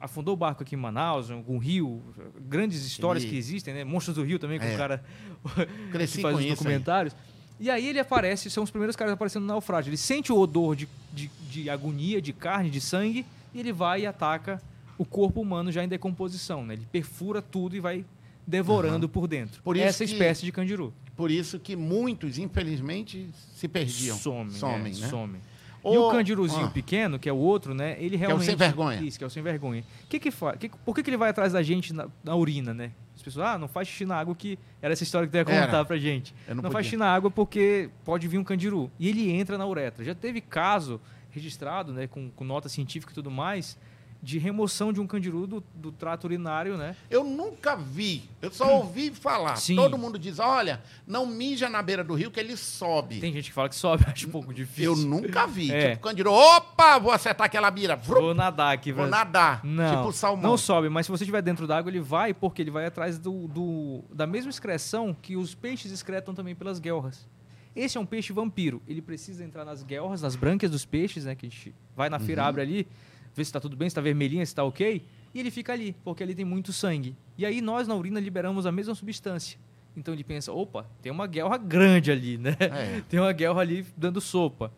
[0.00, 2.00] afundou o barco aqui em Manaus, algum rio,
[2.48, 3.82] grandes histórias que existem, né?
[3.82, 4.74] Monstros do Rio também, com é.
[4.74, 5.04] o cara
[5.90, 7.12] Cresci que faz os documentários.
[7.12, 7.66] Aí.
[7.66, 9.90] E aí ele aparece, são os primeiros caras aparecendo no naufrágio.
[9.90, 14.02] Ele sente o odor de, de, de, agonia, de carne, de sangue, e ele vai
[14.02, 14.62] e ataca
[14.96, 16.64] o corpo humano já em decomposição.
[16.64, 16.74] Né?
[16.74, 18.04] Ele perfura tudo e vai
[18.46, 19.12] devorando uhum.
[19.12, 19.60] por dentro.
[19.62, 20.92] Por Essa que, espécie de candiru.
[21.16, 24.16] Por isso que muitos, infelizmente, se perdiam.
[24.16, 25.08] Somem, somem é, né?
[25.08, 25.40] Somem.
[25.84, 26.70] E o candiruzinho ah.
[26.70, 27.96] pequeno, que é o outro, né?
[27.98, 28.46] Ele realmente.
[28.46, 29.00] Que é o sem vergonha.
[29.02, 29.84] Isso, que é o sem vergonha.
[30.08, 30.58] Que que faz?
[30.58, 32.92] Que, por que, que ele vai atrás da gente na, na, urina, né?
[33.14, 35.44] As pessoas, ah, não faz xixi na água, que era essa história que tu ia
[35.44, 35.84] contar era.
[35.84, 36.34] pra gente.
[36.48, 38.90] não, não faz xixi na água porque pode vir um candiru.
[38.98, 40.04] E ele entra na uretra.
[40.04, 43.76] Já teve caso registrado, né, com, com nota científica e tudo mais,
[44.24, 46.96] de remoção de um candiru do, do, trato urinário, né?
[47.10, 49.56] Eu nunca vi, eu só ouvi falar.
[49.56, 49.76] Sim.
[49.76, 53.20] Todo mundo diz, olha, não mija na beira do rio que ele sobe.
[53.20, 54.92] Tem gente que fala que sobe, acho um pouco difícil.
[54.92, 55.70] Eu nunca vi.
[55.70, 55.90] É.
[55.90, 57.96] Tipo, candiru, opa, vou acertar aquela mira.
[57.96, 58.92] Vou nadar aqui.
[58.92, 60.52] Vou nadar, não, tipo salmão.
[60.52, 63.46] Não sobe, mas se você estiver dentro d'água, ele vai, porque ele vai atrás do,
[63.46, 67.28] do, da mesma excreção que os peixes excretam também pelas guelras.
[67.76, 68.80] Esse é um peixe vampiro.
[68.88, 71.34] Ele precisa entrar nas guelras, nas brânquias dos peixes, né?
[71.34, 72.40] Que a gente vai na uhum.
[72.40, 72.86] abre ali
[73.34, 75.04] ver se está tudo bem, se está vermelhinha, se está ok,
[75.34, 77.16] e ele fica ali, porque ali tem muito sangue.
[77.36, 79.58] E aí nós na urina liberamos a mesma substância.
[79.96, 82.56] Então ele pensa, opa, tem uma guerra grande ali, né?
[82.58, 83.00] É.
[83.08, 84.72] Tem uma guerra ali dando sopa.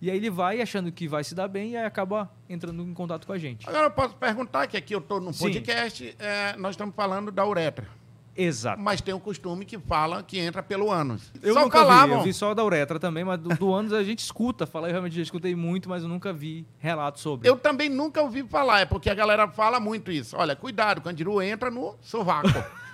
[0.00, 2.94] E aí ele vai achando que vai se dar bem e aí acaba entrando em
[2.94, 3.68] contato com a gente.
[3.68, 7.46] Agora eu posso perguntar, que aqui eu estou no podcast, é, nós estamos falando da
[7.46, 7.88] uretra.
[8.36, 8.80] Exato.
[8.80, 11.32] Mas tem um costume que fala que entra pelo ânus.
[11.42, 12.08] Eu só nunca falavam.
[12.08, 14.66] vi, eu vi só da uretra também, mas do, do ânus a gente escuta.
[14.66, 17.48] Falar, eu realmente já escutei muito, mas eu nunca vi relato sobre.
[17.48, 20.36] Eu também nunca ouvi falar, é porque a galera fala muito isso.
[20.36, 22.48] Olha, cuidado, o candiru entra no sovaco.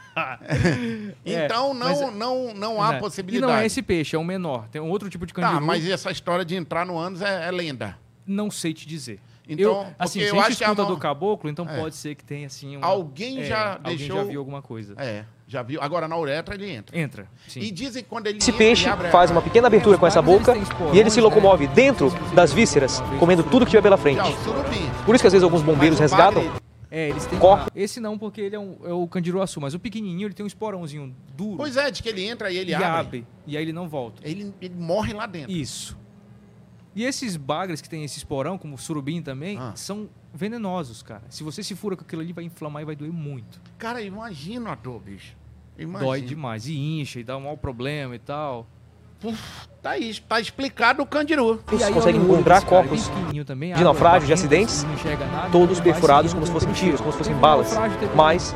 [1.25, 2.99] É, então não, mas, não, não há é.
[2.99, 3.51] possibilidade.
[3.51, 4.69] E não é esse peixe, é o menor.
[4.69, 5.55] Tem um outro tipo de candiru.
[5.55, 7.97] Tá, mas essa história de entrar no ânus é, é lenda.
[8.27, 9.21] Não sei te dizer.
[9.49, 11.81] Então, eu, assim, se a gente escuta do caboclo, então é.
[11.81, 12.77] pode ser que tenha assim.
[12.77, 14.17] Uma, alguém já é, deixou.
[14.17, 14.95] Alguém já viu alguma coisa.
[14.97, 15.83] É, já viu.
[15.83, 16.97] Agora na uretra ele entra.
[16.97, 17.29] Entra.
[17.49, 17.61] Sim.
[17.61, 20.23] E dizem que quando ele Esse entra, peixe ele faz uma pequena abertura com essa
[20.23, 20.55] boca
[20.93, 21.73] e ele se locomove né?
[21.75, 24.23] dentro das vísceras, comendo tudo que tiver pela frente.
[25.05, 26.61] Por isso que às vezes alguns bombeiros resgatam.
[26.91, 27.39] É, eles têm.
[27.39, 27.69] Uma...
[27.75, 30.43] Esse não, porque ele é, um, é o candiru açul, mas o pequenininho ele tem
[30.43, 31.57] um esporãozinho duro.
[31.57, 32.87] Pois é, de que ele entra e ele e abre.
[32.87, 33.27] abre.
[33.47, 34.21] E aí ele não volta.
[34.25, 35.53] Ele, ele morre lá dentro.
[35.53, 35.97] Isso.
[36.95, 39.73] E esses bagres que tem esse esporão, como o surubim também, ah.
[39.77, 41.23] são venenosos, cara.
[41.29, 43.61] Se você se fura com aquilo ali, vai inflamar e vai doer muito.
[43.79, 45.37] Cara, imagina a dor, bicho.
[45.79, 46.11] Imagina.
[46.11, 46.67] Dói demais.
[46.67, 48.67] E incha, e dá um mau problema e tal.
[49.21, 49.39] Puf,
[49.83, 51.63] tá aí, tá explicado o candiru.
[51.67, 53.11] Você consegue encontrar corpos
[53.47, 54.87] também, de naufrágios, de acidentes,
[55.53, 57.71] todos perfurados como se fossem tiros, como se fossem balas.
[58.17, 58.55] Mas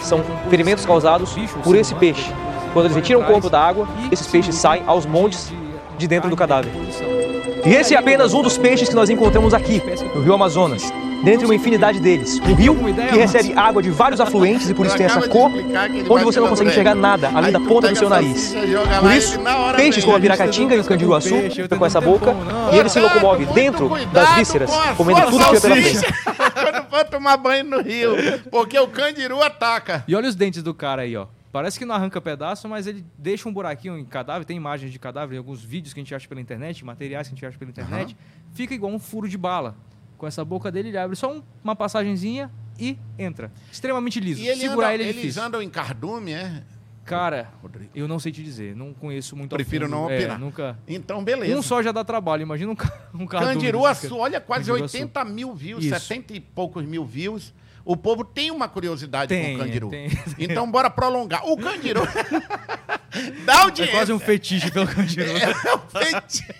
[0.00, 2.32] são ferimentos causados por esse peixe.
[2.72, 5.52] Quando eles retiram o corpo da água, esses peixes saem aos montes
[5.98, 6.72] de dentro do cadáver.
[7.64, 9.80] E esse é apenas um dos peixes que nós encontramos aqui,
[10.14, 10.92] no Rio Amazonas,
[11.22, 12.40] dentre uma infinidade deles.
[12.40, 15.50] Um rio que recebe água de vários afluentes e por isso tem essa cor,
[16.10, 18.52] onde você não consegue enxergar nada além da ponta do seu nariz.
[19.00, 19.38] Por isso,
[19.76, 22.34] peixes como a piracatinga e o candiruaçu ficam com essa boca
[22.72, 26.00] e ele se locomove dentro das vísceras, comendo tudo que é pela frente.
[26.54, 28.16] Quando for tomar banho no rio,
[28.50, 30.04] porque o candiru ataca.
[30.08, 31.26] E olha os dentes do cara aí, ó.
[31.52, 34.46] Parece que não arranca pedaço, mas ele deixa um buraquinho em cadáver.
[34.46, 37.36] Tem imagens de cadáver, alguns vídeos que a gente acha pela internet, materiais que a
[37.36, 38.12] gente acha pela internet.
[38.12, 38.54] Uhum.
[38.54, 39.76] Fica igual um furo de bala.
[40.16, 43.52] Com essa boca dele, ele abre só um, uma passagenzinha e entra.
[43.70, 44.40] Extremamente liso.
[44.40, 45.42] E ele Segurar anda, ele é eles difícil.
[45.42, 46.62] andam em cardume, é?
[47.04, 47.90] Cara, Rodrigo.
[47.94, 48.74] eu não sei te dizer.
[48.74, 50.36] Não conheço muito Prefiro não é, opinar.
[50.36, 50.78] É, nunca...
[50.86, 51.58] Então, beleza.
[51.58, 52.42] Um só já dá trabalho.
[52.42, 52.76] Imagina um,
[53.20, 53.54] um cardume.
[53.54, 55.30] Candiru Açu, olha, quase Candiru 80 Açu.
[55.30, 56.00] mil views, Isso.
[56.00, 57.52] 70 e poucos mil views.
[57.84, 59.90] O povo tem uma curiosidade tem, com o candiru.
[59.90, 60.08] Tem,
[60.38, 61.44] Então, bora prolongar.
[61.48, 62.02] O candiru.
[63.44, 63.92] Dá audiência.
[63.92, 65.30] É quase um fetiche pelo candiru.
[65.36, 66.54] É, um fetiche.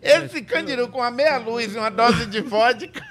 [0.00, 3.04] Esse candiru com a meia luz e uma dose de vodka.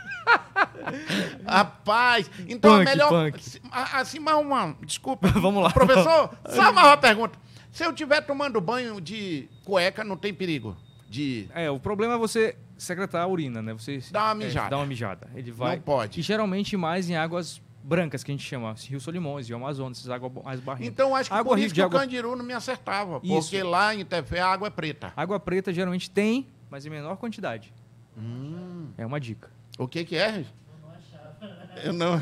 [1.45, 3.09] Rapaz, então punk, a melhor.
[3.09, 3.61] Punk.
[3.71, 4.75] Assim, mais uma.
[4.81, 5.27] Desculpa.
[5.27, 5.69] Vamos lá.
[5.69, 7.37] Professor, só mais uma pergunta.
[7.71, 10.75] Se eu estiver tomando banho de cueca, não tem perigo?
[11.09, 11.47] De...
[11.53, 13.73] É, o problema é você secretar a urina, né?
[13.73, 14.67] Você dá uma mijada.
[14.67, 15.29] É, dá uma mijada.
[15.35, 15.75] Ele vai.
[15.77, 16.19] Não pode.
[16.19, 20.09] E geralmente mais em águas brancas que a gente chama, Rio Solimões, Rio Amazonas, essas
[20.09, 20.91] águas mais barrentas.
[20.91, 21.97] Então acho que água por isso que água...
[21.97, 23.41] o Candiru não me acertava, isso.
[23.41, 25.13] porque lá em Tefé a água é preta.
[25.15, 27.71] Água preta geralmente tem, mas em menor quantidade.
[28.17, 28.87] Hum.
[28.97, 29.51] É uma dica.
[29.77, 30.45] O que que é?
[31.83, 32.21] Eu não, eu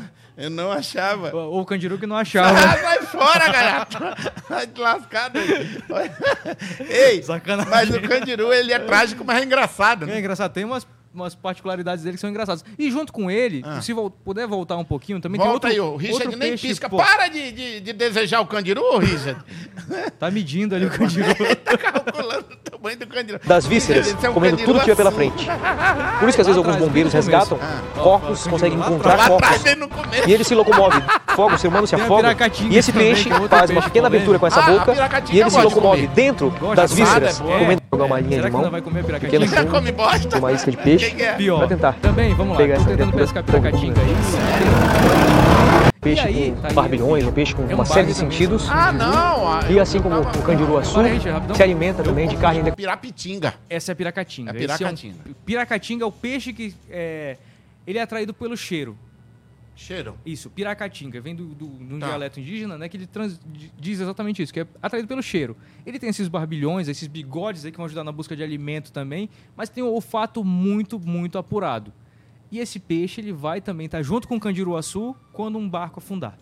[0.72, 1.34] achava.
[1.34, 2.58] Ou o Candiru que não achava.
[2.58, 3.98] Ah, vai fora, gaiato.
[4.48, 5.30] Vai te lascar
[6.88, 7.70] Ei, Sacanagem.
[7.70, 10.06] mas o Candiru, ele é trágico, mas é engraçado.
[10.06, 10.16] Né?
[10.16, 10.52] É engraçado.
[10.52, 12.64] Tem umas umas particularidades dele que são engraçadas.
[12.78, 13.80] E junto com ele, ah.
[13.80, 16.50] se vo puder voltar um pouquinho, também Volta tem outro, aí, o Richard outro nem
[16.50, 16.88] peixe, pisca.
[16.88, 16.96] Pô.
[16.96, 19.40] Para de, de, de, desejar o candiru, Richard.
[20.18, 21.26] tá medindo ali o candiru.
[21.64, 23.40] tá calculando o tamanho do candiru.
[23.44, 25.46] Das vísceras, é um comendo tudo que tiver pela frente.
[26.18, 27.82] Por isso que às vezes alguns bombeiros resgatam ah.
[28.00, 29.64] corpos, conseguem encontrar corpos.
[30.26, 31.02] E ele se locomove.
[31.34, 32.36] Fogo, o ser humano se afoga.
[32.70, 34.94] E esse peixe faz uma pequena abertura com essa ah, boca
[35.32, 38.70] e ele se locomove dentro das vísceras, comendo uma linha de mão.
[39.20, 41.22] Pequena assim, uma isca de peixe.
[41.22, 41.34] É?
[41.34, 41.58] Pior.
[41.58, 41.92] Pra tentar.
[41.94, 42.58] Também, vamos lá.
[42.58, 44.16] Pegar Tô tentando pescar piracatinga aí.
[46.00, 48.68] Peixe aí, com tá barbilhões, um peixe com é um uma série de sentidos.
[48.68, 49.70] Ah, não!
[49.70, 50.98] E assim como o candiru açu,
[51.54, 52.70] se alimenta também de carne...
[52.72, 53.54] Pirapitinga.
[53.70, 54.50] Essa é a piracatinga.
[54.50, 55.16] É piracatinga.
[55.24, 56.74] É um, piracatinga é o peixe que...
[56.90, 57.38] É,
[57.86, 58.98] ele é atraído pelo cheiro.
[59.76, 60.16] Cheiro.
[60.24, 62.06] Isso, piracatinga, vem do, do, de um tá.
[62.06, 62.88] dialeto indígena, né?
[62.88, 63.40] Que ele trans,
[63.78, 65.56] diz exatamente isso, que é atraído pelo cheiro.
[65.84, 69.28] Ele tem esses barbilhões, esses bigodes aí que vão ajudar na busca de alimento também,
[69.56, 71.92] mas tem um olfato muito, muito apurado.
[72.52, 75.98] E esse peixe ele vai também estar tá junto com o candiruaçu quando um barco
[75.98, 76.38] afundar.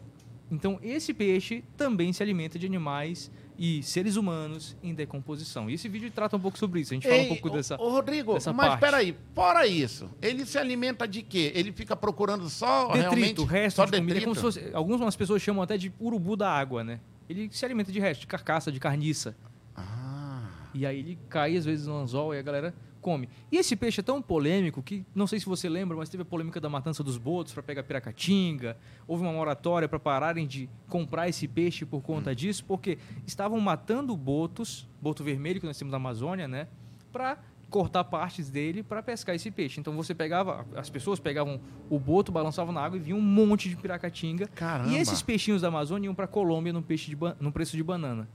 [0.50, 3.30] Então esse peixe também se alimenta de animais
[3.64, 5.70] e seres humanos em decomposição.
[5.70, 6.92] E esse vídeo trata um pouco sobre isso.
[6.92, 7.80] A gente Ei, fala um pouco dessa.
[7.80, 8.80] Ô, Rodrigo, dessa mas parte.
[8.80, 11.52] peraí, fora isso, ele se alimenta de quê?
[11.54, 14.18] Ele fica procurando só detrito, resto só de comida.
[14.18, 16.98] É fosse, algumas pessoas chamam até de urubu da água, né?
[17.28, 19.36] Ele se alimenta de resto, de carcaça, de carniça.
[19.76, 20.48] Ah.
[20.74, 23.28] E aí ele cai às vezes no anzol e a galera come.
[23.50, 26.24] E esse peixe é tão polêmico que, não sei se você lembra, mas teve a
[26.24, 28.76] polêmica da matança dos botos para pegar piracatinga.
[29.06, 32.34] Houve uma moratória para pararem de comprar esse peixe por conta hum.
[32.34, 32.96] disso, porque
[33.26, 36.68] estavam matando botos, boto vermelho que nós temos na Amazônia, né?
[37.12, 37.38] Para
[37.72, 39.80] cortar partes dele para pescar esse peixe.
[39.80, 43.68] Então você pegava, as pessoas pegavam o boto, balançavam na água e vinha um monte
[43.68, 44.46] de piracatinga.
[44.48, 44.90] Caramba.
[44.90, 48.28] E esses peixinhos da Amazônia iam para Colômbia no, peixe de, no preço de banana.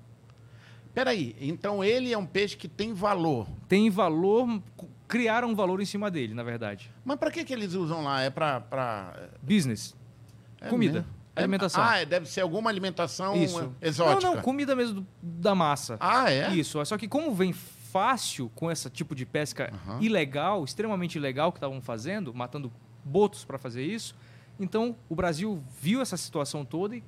[0.98, 3.48] Peraí, então ele é um peixe que tem valor.
[3.68, 4.60] Tem valor,
[5.08, 6.92] criaram um valor em cima dele, na verdade.
[7.06, 8.24] Mas para que, que eles usam lá?
[8.24, 8.62] É para.
[8.62, 9.30] Pra...
[9.40, 9.96] Business.
[10.60, 11.02] É Comida.
[11.02, 11.14] Mesmo?
[11.36, 11.84] Alimentação.
[11.84, 13.72] Ah, deve ser alguma alimentação Isso.
[13.80, 14.28] exótica.
[14.28, 15.98] Não, não, comida mesmo da massa.
[16.00, 16.52] Ah, é?
[16.56, 16.84] Isso.
[16.84, 20.02] Só que como vem fácil com esse tipo de pesca uhum.
[20.02, 22.74] ilegal, extremamente ilegal que estavam fazendo, matando
[23.06, 24.16] botos para fazer isso,
[24.60, 27.04] então o Brasil viu essa situação toda e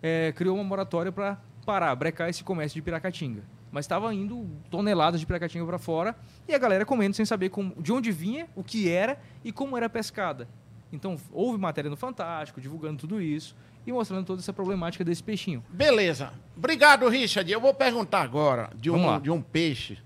[0.00, 3.42] é, criou uma moratória para parar, brecar esse comércio de piracatinga.
[3.72, 6.16] Mas estava indo toneladas de piracatinga para fora
[6.48, 9.76] e a galera comendo sem saber como, de onde vinha, o que era e como
[9.76, 10.48] era pescada.
[10.92, 15.62] Então, houve matéria no Fantástico, divulgando tudo isso e mostrando toda essa problemática desse peixinho.
[15.68, 16.32] Beleza.
[16.56, 17.50] Obrigado, Richard.
[17.50, 19.98] Eu vou perguntar agora de um, de um peixe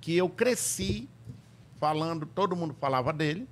[0.00, 1.08] que eu cresci
[1.78, 3.48] falando, todo mundo falava dele,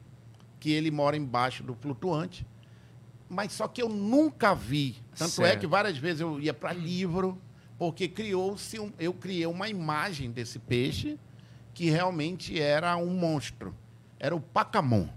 [0.60, 2.46] que ele mora embaixo do flutuante,
[3.28, 4.96] mas só que eu nunca vi.
[5.16, 5.56] Tanto certo.
[5.56, 7.38] é que várias vezes eu ia para livro,
[7.82, 11.18] porque criou-se um, eu criei uma imagem desse peixe
[11.74, 13.74] que realmente era um monstro.
[14.20, 15.08] Era o pacamon.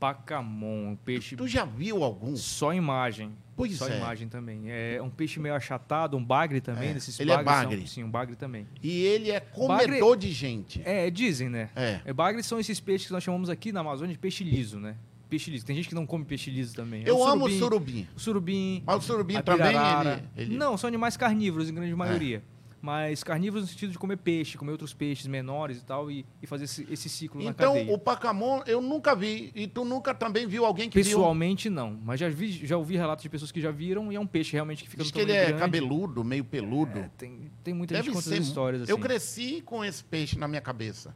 [0.00, 1.36] Pacamon, um peixe.
[1.36, 2.34] Tu já viu algum?
[2.34, 3.30] Só imagem.
[3.56, 3.98] Pois Só é.
[3.98, 4.64] imagem também.
[4.68, 6.88] É um peixe meio achatado, um bagre também.
[6.88, 6.94] É.
[6.94, 7.76] Desses ele é bagre.
[7.76, 8.66] São, sim, um bagre também.
[8.82, 10.82] E ele é comedor bagre, de gente.
[10.84, 11.70] É, dizem, né?
[11.76, 12.00] É.
[12.04, 12.12] é.
[12.12, 14.96] Bagres são esses peixes que nós chamamos aqui na Amazônia de peixe liso, né?
[15.28, 15.66] Peixe liso.
[15.66, 17.04] Tem gente que não come peixe liso também.
[17.04, 18.06] É Eu amo o surubim.
[18.16, 18.82] O surubim.
[18.86, 20.56] Mas o surubim também, ele, ele...
[20.56, 22.38] Não, são animais carnívoros em grande maioria.
[22.54, 26.24] É mas carnívoros no sentido de comer peixe, comer outros peixes menores e tal, e,
[26.42, 27.82] e fazer esse, esse ciclo então, na cadeia.
[27.82, 31.76] Então, o pacamon eu nunca vi, e tu nunca também viu alguém que Pessoalmente, viu?
[31.76, 34.26] não, mas já, vi, já ouvi relatos de pessoas que já viram, e é um
[34.26, 35.60] peixe realmente que fica Diz no que ele é grande.
[35.60, 37.00] cabeludo, meio peludo.
[37.00, 38.92] É, tem, tem muita Deve gente que conta histórias assim.
[38.92, 41.14] Eu cresci com esse peixe na minha cabeça.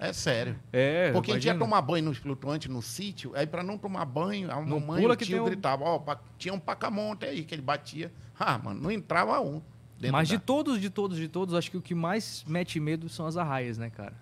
[0.00, 0.58] É sério.
[0.72, 4.04] É, Porque a gente ia tomar banho nos flutuantes no sítio, aí para não tomar
[4.04, 8.12] banho, a mamãe o tio gritava, ó, oh, tinha um pacamonte aí que ele batia.
[8.36, 9.62] Ah, mano, não entrava um.
[10.10, 10.34] Mas da...
[10.34, 13.36] de todos, de todos, de todos, acho que o que mais mete medo são as
[13.36, 14.14] arraias, né, cara?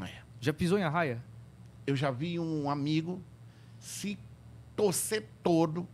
[0.00, 0.22] É.
[0.40, 1.20] Já pisou em arraia?
[1.84, 3.20] Eu já vi um amigo
[3.80, 4.16] se
[4.76, 5.88] torcer todo,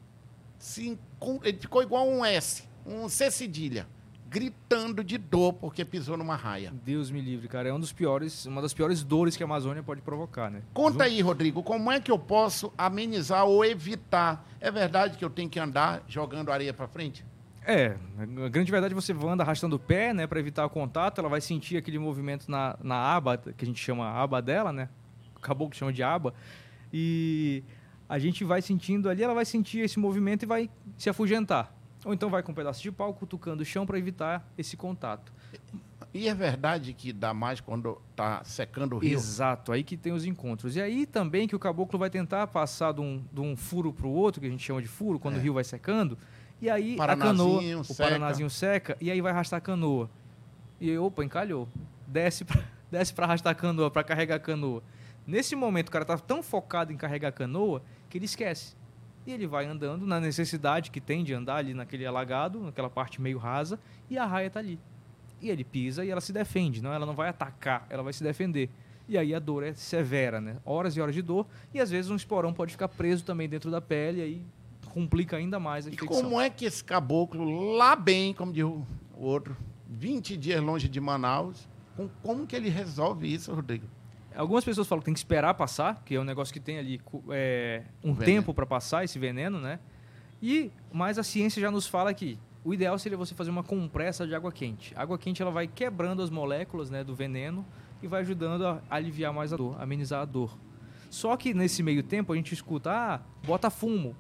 [0.59, 0.99] se,
[1.43, 3.87] ele ficou igual um S, um C cedilha,
[4.29, 6.72] gritando de dor porque pisou numa raia.
[6.85, 7.68] Deus me livre, cara.
[7.68, 10.62] É um dos piores, uma das piores dores que a Amazônia pode provocar, né?
[10.74, 14.47] Conta aí, Rodrigo, como é que eu posso amenizar ou evitar?
[14.61, 17.24] É verdade que eu tenho que andar jogando areia para frente?
[17.64, 21.18] É, a grande verdade é você anda arrastando o pé, né, para evitar o contato,
[21.18, 24.89] ela vai sentir aquele movimento na, na aba, que a gente chama aba dela, né?
[25.37, 26.33] Acabou que chama de aba.
[26.91, 27.62] E
[28.09, 31.78] a gente vai sentindo ali, ela vai sentir esse movimento e vai se afugentar.
[32.05, 35.32] Ou então vai com um pedaço de pau cutucando o chão para evitar esse contato.
[36.14, 39.12] E é verdade que dá mais quando está secando o rio?
[39.12, 40.76] Exato, aí que tem os encontros.
[40.76, 44.07] E aí também que o caboclo vai tentar passar de um, de um furo para
[44.07, 45.38] o outro, que a gente chama de furo, quando é.
[45.38, 46.16] o rio vai secando,
[46.61, 47.92] e aí a canoa, seca.
[47.92, 50.09] o Paranazinho seca, e aí vai arrastar a canoa.
[50.80, 51.68] E aí, opa, encalhou.
[52.07, 54.82] Desce pra, desce pra arrastar a canoa, para carregar a canoa.
[55.26, 58.74] Nesse momento, o cara tá tão focado em carregar a canoa que ele esquece.
[59.29, 63.20] E ele vai andando na necessidade que tem de andar ali naquele alagado, naquela parte
[63.20, 64.81] meio rasa, e a raia tá ali.
[65.39, 68.24] E ele pisa e ela se defende, não, ela não vai atacar, ela vai se
[68.24, 68.70] defender.
[69.07, 70.57] E aí a dor é severa, né?
[70.64, 73.70] Horas e horas de dor, e às vezes um esporão pode ficar preso também dentro
[73.70, 74.47] da pele, e aí
[74.89, 76.20] complica ainda mais a infecção.
[76.20, 79.55] E como é que esse caboclo, lá bem, como diz o outro,
[79.91, 81.68] 20 dias longe de Manaus,
[82.22, 83.87] como que ele resolve isso, Rodrigo?
[84.39, 87.01] Algumas pessoas falam que tem que esperar passar, que é um negócio que tem ali
[87.30, 89.80] é, um tempo para passar esse veneno, né?
[90.41, 94.24] E mas a ciência já nos fala que o ideal seria você fazer uma compressa
[94.24, 94.95] de água quente.
[94.95, 97.66] A água quente ela vai quebrando as moléculas né, do veneno
[98.01, 100.57] e vai ajudando a aliviar mais a dor, amenizar a dor.
[101.11, 104.14] Só que nesse meio tempo a gente escuta, ah, bota fumo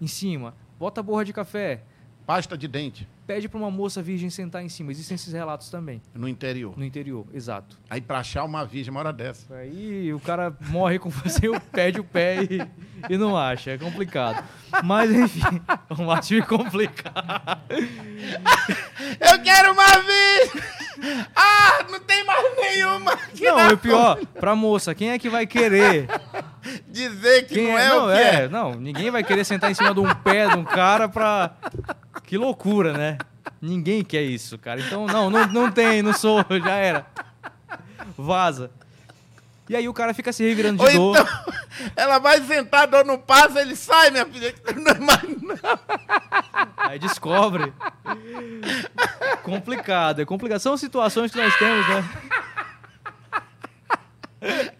[0.00, 1.84] em cima, bota borra de café.
[2.26, 3.08] Pasta de dente.
[3.26, 4.90] Pede para uma moça virgem sentar em cima.
[4.90, 6.02] Existem esses relatos também.
[6.14, 6.76] No interior.
[6.76, 7.78] No interior, exato.
[7.88, 9.54] Aí para achar uma virgem uma hora dessa.
[9.54, 12.60] Aí o cara morre com você, pede o pé e,
[13.08, 13.70] e não acha.
[13.70, 14.42] É complicado.
[14.82, 17.64] Mas enfim, o Márcio me complicar.
[19.20, 20.62] Eu quero uma virgem!
[21.34, 23.18] Ah, não tem mais nenhuma!
[23.40, 26.06] Não, o pior, pra moça, quem é que vai querer
[26.86, 28.34] dizer que quem não é, é não, o que é.
[28.34, 28.48] é.
[28.48, 31.52] Não, ninguém vai querer sentar em cima de um pé de um cara pra.
[32.32, 33.18] Que loucura, né?
[33.60, 34.80] Ninguém quer isso, cara.
[34.80, 37.06] Então, não, não, não tem, não sou, já era.
[38.16, 38.70] Vaza.
[39.68, 41.20] E aí o cara fica se revirando de Ou dor.
[41.20, 41.54] Então,
[41.94, 44.54] ela vai sentar, a dor não passa, ele sai, minha filha.
[44.74, 45.78] Não é mais não.
[46.78, 47.70] Aí descobre.
[49.42, 50.60] complicado, é complicado.
[50.60, 52.04] São situações que nós temos, né?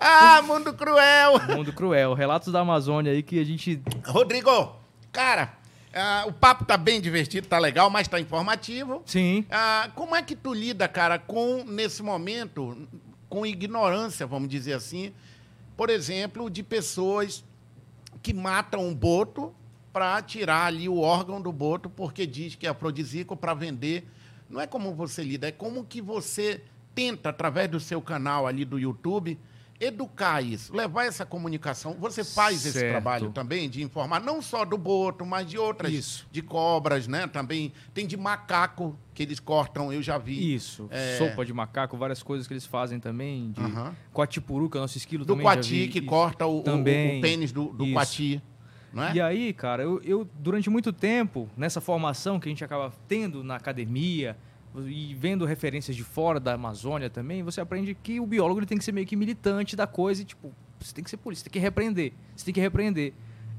[0.01, 1.39] ah, mundo cruel!
[1.55, 2.15] Mundo cruel.
[2.15, 3.83] Relatos da Amazônia aí que a gente.
[4.07, 4.75] Rodrigo,
[5.13, 5.61] cara,
[5.93, 9.03] uh, o papo tá bem divertido, tá legal, mas tá informativo.
[9.07, 9.47] Sim.
[9.49, 12.89] Uh, como é que tu lida, cara, com, nesse momento,
[13.29, 15.13] com ignorância, vamos dizer assim,
[15.77, 17.45] por exemplo, de pessoas
[18.23, 19.55] que matam um boto
[19.93, 24.09] para tirar ali o órgão do boto porque diz que é afrodisíaco para vender.
[24.49, 26.63] Não é como você lida, é como que você
[26.95, 29.39] tenta, através do seu canal ali do YouTube,
[29.83, 31.97] educar isso, levar essa comunicação.
[31.99, 32.77] Você faz certo.
[32.77, 36.27] esse trabalho também de informar não só do boto, mas de outras, isso.
[36.31, 37.27] de cobras, né?
[37.27, 40.55] Também tem de macaco que eles cortam, eu já vi.
[40.55, 41.19] Isso, é...
[41.19, 43.93] sopa de macaco, várias coisas que eles fazem também, de uhum.
[44.13, 45.45] coatipuru, que é o nosso esquilo do também.
[45.45, 46.07] Do coati, que isso.
[46.07, 47.17] corta o, também.
[47.17, 48.41] O, o pênis do, do coati.
[48.95, 49.17] É?
[49.17, 53.43] E aí, cara, eu, eu, durante muito tempo, nessa formação que a gente acaba tendo
[53.43, 54.37] na academia,
[54.87, 58.79] e vendo referências de fora da Amazônia também, você aprende que o biólogo ele tem
[58.79, 61.51] que ser meio que militante da coisa e, tipo, você tem que ser polícia, você
[61.51, 63.13] tem que repreender, você tem que repreender.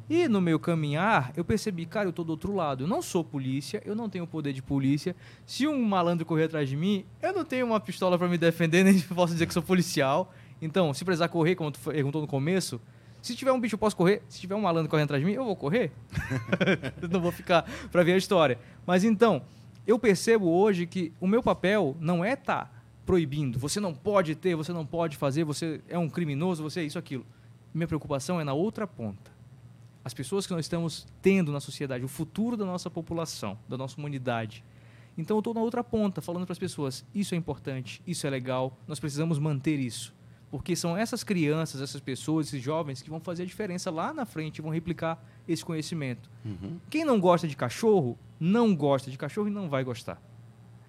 [0.10, 2.84] E no meu caminhar, eu percebi, cara, eu tô do outro lado.
[2.84, 5.16] Eu não sou polícia, eu não tenho poder de polícia.
[5.46, 8.84] Se um malandro correr atrás de mim, eu não tenho uma pistola para me defender,
[8.86, 10.34] nem posso dizer que sou policial.
[10.62, 12.82] Então, se precisar correr, como tu perguntou no começo,
[13.22, 14.22] se tiver um bicho, eu posso correr.
[14.28, 15.92] Se tiver um malandro correndo atrás de mim, eu vou correr.
[17.10, 18.60] não vou ficar para ver a história.
[18.86, 19.44] Mas então,
[19.86, 23.60] eu percebo hoje que o meu papel não é estar tá proibindo.
[23.60, 26.98] Você não pode ter, você não pode fazer, você é um criminoso, você é isso,
[26.98, 27.26] aquilo.
[27.74, 29.32] Minha preocupação é na outra ponta.
[30.06, 33.98] As pessoas que nós estamos tendo na sociedade, o futuro da nossa população, da nossa
[33.98, 34.64] humanidade.
[35.18, 38.30] Então eu estou na outra ponta, falando para as pessoas: isso é importante, isso é
[38.30, 40.14] legal, nós precisamos manter isso.
[40.52, 44.24] Porque são essas crianças, essas pessoas, esses jovens que vão fazer a diferença lá na
[44.24, 46.30] frente, vão replicar esse conhecimento.
[46.46, 46.78] Uhum.
[46.92, 50.22] Quem não gosta de cachorro, não gosta de cachorro e não vai gostar.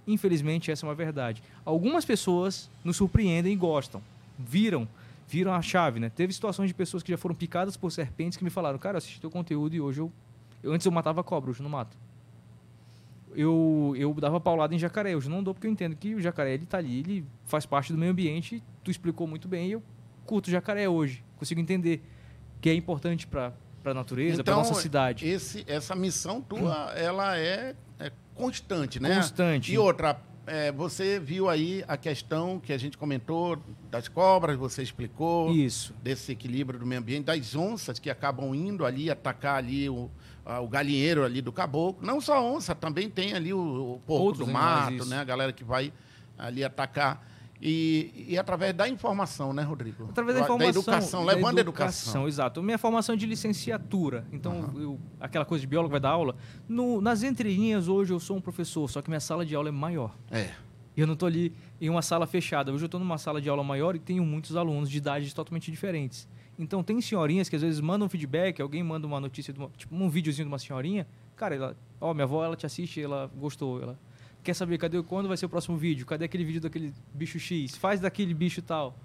[0.07, 1.41] Infelizmente, essa é uma verdade.
[1.65, 4.03] Algumas pessoas nos surpreendem e gostam.
[4.37, 4.89] Viram,
[5.29, 6.11] viram a chave, né?
[6.11, 9.21] Teve situações de pessoas que já foram picadas por serpentes que me falaram: "Cara, assisti
[9.21, 10.13] teu conteúdo e hoje eu,
[10.65, 11.97] eu antes eu matava cobra, hoje não mato"
[13.37, 15.15] eu, eu dava paulada em jacaré.
[15.17, 17.93] Hoje não dou porque eu entendo que o jacaré ele tá ali, ele faz parte
[17.93, 18.63] do meio ambiente.
[18.83, 19.83] Tu explicou muito bem e eu
[20.25, 21.23] curto jacaré hoje.
[21.37, 22.03] Consigo entender
[22.61, 23.53] que é importante para
[23.91, 25.27] a natureza, então, para nossa cidade.
[25.27, 29.17] Esse, essa missão tua, ela é, é constante, né?
[29.17, 29.73] Constante.
[29.73, 33.59] E outra, é, você viu aí a questão que a gente comentou
[33.91, 35.51] das cobras, você explicou.
[35.51, 35.95] Isso.
[36.03, 40.11] Desse equilíbrio do meio ambiente, das onças que acabam indo ali atacar ali o,
[40.45, 42.05] o galinheiro ali do caboclo.
[42.05, 45.19] Não só onça, também tem ali o, o porco Outros do mato, né?
[45.19, 45.93] A galera que vai
[46.37, 47.34] ali atacar.
[47.61, 50.09] E, e através da informação, né, Rodrigo?
[50.11, 50.73] Através da informação.
[50.73, 52.23] Da educação, da levando educação.
[52.23, 52.29] educação.
[52.29, 52.63] Exato.
[52.63, 54.27] Minha formação é de licenciatura.
[54.33, 54.81] Então, uhum.
[54.81, 56.37] eu, aquela coisa de biólogo vai dar aula.
[56.69, 59.73] No, nas entrelinhas, hoje eu sou um professor, só que minha sala de aula é
[59.73, 60.15] maior.
[60.31, 60.51] É.
[60.97, 62.73] Eu não estou ali em uma sala fechada.
[62.73, 65.71] Hoje eu estou numa sala de aula maior e tenho muitos alunos de idades totalmente
[65.71, 66.29] diferentes.
[66.59, 70.09] Então tem senhorinhas que às vezes mandam feedback, alguém manda uma notícia, uma, tipo um
[70.09, 71.07] videozinho de uma senhorinha.
[71.35, 73.99] Cara, ela, ó, minha avó, ela te assiste, ela gostou, ela
[74.45, 77.77] quer saber cadê quando vai ser o próximo vídeo, cadê aquele vídeo daquele bicho X,
[77.77, 78.97] faz daquele bicho tal.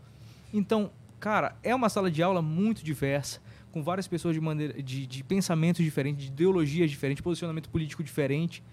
[0.53, 5.07] Então, cara, é uma sala de aula muito diversa, com várias pessoas de maneira de,
[5.07, 8.63] de pensamentos diferentes, de ideologias diferentes, posicionamento político diferente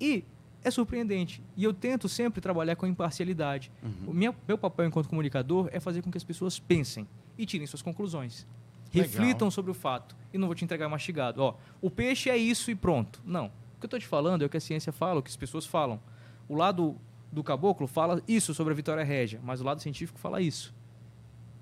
[0.00, 0.24] e
[0.64, 1.42] é surpreendente.
[1.56, 3.70] E eu tento sempre trabalhar com imparcialidade.
[3.82, 4.10] Uhum.
[4.10, 7.06] O meu, meu papel enquanto comunicador é fazer com que as pessoas pensem
[7.38, 8.46] e tirem suas conclusões.
[8.92, 9.08] Legal.
[9.08, 10.16] Reflitam sobre o fato.
[10.32, 11.40] E não vou te entregar mastigado.
[11.42, 13.22] Ó, o peixe é isso e pronto.
[13.24, 13.46] Não.
[13.46, 15.36] O que eu estou te falando é o que a ciência fala, o que as
[15.36, 16.00] pessoas falam.
[16.48, 16.96] O lado
[17.30, 20.74] do caboclo fala isso sobre a Vitória Régia, mas o lado científico fala isso.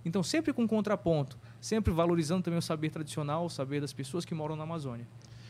[0.05, 4.35] Então, sempre com contraponto, sempre valorizando também o saber tradicional, o saber das pessoas que
[4.35, 5.07] moram na Amazônia.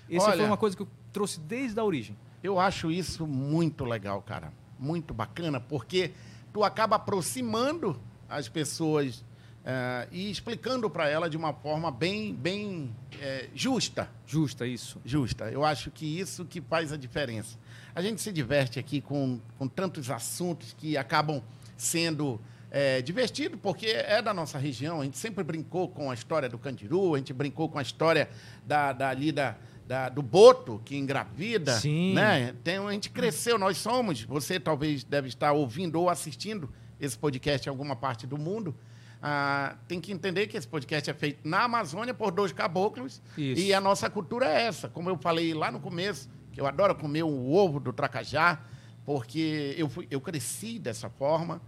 [0.09, 2.17] Essa foi uma coisa que eu trouxe desde a origem.
[2.43, 4.53] Eu acho isso muito legal, cara.
[4.79, 6.13] Muito bacana, porque
[6.53, 9.25] tu acaba aproximando as pessoas
[9.65, 14.11] Uh, e explicando para ela de uma forma bem, bem é, justa.
[14.27, 15.01] Justa, isso.
[15.07, 15.51] Justa.
[15.51, 17.57] Eu acho que isso que faz a diferença.
[17.95, 21.43] A gente se diverte aqui com, com tantos assuntos que acabam
[21.77, 22.41] sendo
[22.71, 25.01] é, divertidos, porque é da nossa região.
[25.01, 28.29] A gente sempre brincou com a história do Candiru, a gente brincou com a história
[28.67, 31.79] da, da, ali da, da, do Boto, que engravida.
[31.79, 32.15] Sim.
[32.15, 32.53] Né?
[32.65, 34.23] Tem, a gente cresceu, nós somos.
[34.23, 36.69] Você talvez deve estar ouvindo ou assistindo
[36.99, 38.75] esse podcast em alguma parte do mundo.
[39.23, 43.23] Ah, tem que entender que esse podcast é feito na Amazônia por dois caboclos.
[43.39, 43.63] Isso.
[43.63, 44.89] E a nossa cultura é essa.
[44.89, 48.63] Como eu falei lá no começo, que eu adoro comer o ovo do tracajá,
[49.05, 51.61] porque eu, fui, eu cresci dessa forma.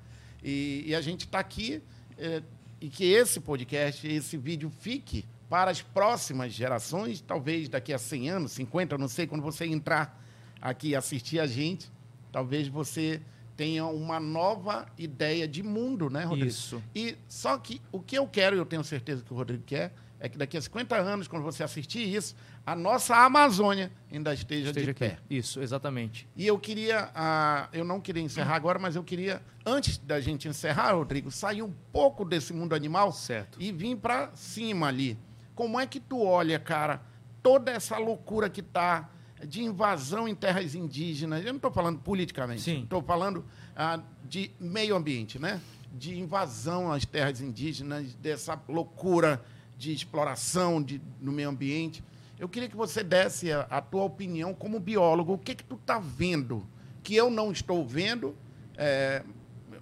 [0.43, 1.83] E, e a gente está aqui.
[2.17, 2.43] É,
[2.81, 8.31] e que esse podcast, esse vídeo fique para as próximas gerações, talvez daqui a 100
[8.31, 10.23] anos, 50, não sei, quando você entrar
[10.61, 11.91] aqui e assistir a gente,
[12.31, 13.21] talvez você
[13.57, 16.49] tenha uma nova ideia de mundo, né, Rodrigo?
[16.49, 16.83] Isso.
[16.95, 19.93] E só que o que eu quero, e eu tenho certeza que o Rodrigo quer,
[20.19, 24.69] é que daqui a 50 anos, quando você assistir isso, a nossa Amazônia ainda esteja,
[24.69, 25.01] esteja de aqui.
[25.01, 25.19] pé.
[25.29, 26.27] Isso, exatamente.
[26.35, 30.49] E eu queria, uh, eu não queria encerrar agora, mas eu queria, antes da gente
[30.49, 33.61] encerrar, Rodrigo, sair um pouco desse mundo animal certo.
[33.61, 35.19] e vir para cima ali.
[35.55, 37.03] Como é que tu olha, cara,
[37.43, 39.11] toda essa loucura que está
[39.47, 41.41] de invasão em terras indígenas?
[41.41, 45.61] Eu não estou falando politicamente, estou falando uh, de meio ambiente, né?
[45.93, 49.43] De invasão às terras indígenas, dessa loucura
[49.77, 52.03] de exploração de, no meio ambiente.
[52.39, 55.35] Eu queria que você desse a, a tua opinião como biólogo.
[55.35, 56.67] O que que tu está vendo
[57.03, 58.35] que eu não estou vendo,
[58.77, 59.23] é,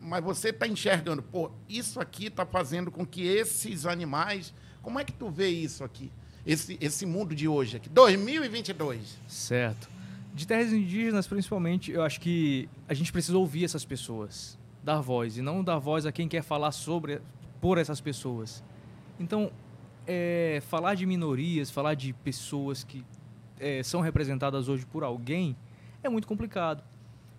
[0.01, 1.23] mas você está enxergando?
[1.23, 4.53] Pô, isso aqui está fazendo com que esses animais...
[4.83, 6.13] Como é que tu vê isso aqui?
[6.47, 9.19] Esse, esse mundo de hoje aqui, 2022.
[9.27, 9.89] Certo.
[10.35, 15.39] De terras indígenas, principalmente, eu acho que a gente precisa ouvir essas pessoas, dar voz,
[15.39, 17.23] e não dar voz a quem quer falar sobre,
[17.61, 18.63] por essas pessoas.
[19.19, 19.51] Então,
[20.07, 23.05] é, falar de minorias, falar de pessoas que
[23.59, 25.57] é, são representadas hoje por alguém
[26.03, 26.85] é muito complicado,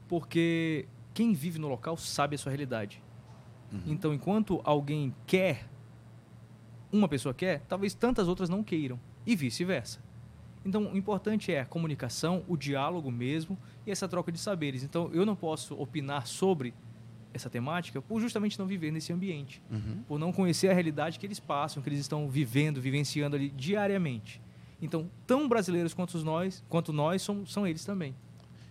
[0.08, 3.02] porque quem vive no local sabe a sua realidade.
[3.72, 3.82] Uhum.
[3.86, 5.68] Então, enquanto alguém quer,
[6.92, 10.04] uma pessoa quer, talvez tantas outras não queiram, e vice-versa.
[10.66, 14.84] Então, o importante é a comunicação, o diálogo mesmo e essa troca de saberes.
[14.84, 16.74] Então, eu não posso opinar sobre
[17.36, 20.04] essa temática por justamente não viver nesse ambiente, uhum.
[20.08, 24.42] por não conhecer a realidade que eles passam, que eles estão vivendo, vivenciando ali diariamente.
[24.82, 28.16] Então, tão brasileiros quanto nós, quanto nós são, são eles também.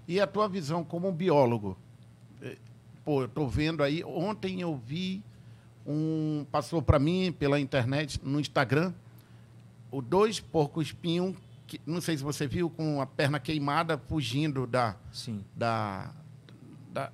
[0.09, 1.77] E a tua visão como biólogo?
[2.41, 2.57] É,
[3.05, 4.03] pô, eu estou vendo aí.
[4.05, 5.23] Ontem eu vi
[5.87, 6.47] um.
[6.51, 8.93] Passou para mim pela internet, no Instagram,
[9.91, 11.37] o dois porco-espinho,
[11.87, 14.97] não sei se você viu, com a perna queimada, fugindo da.
[15.13, 15.45] Sim.
[15.55, 16.15] Da,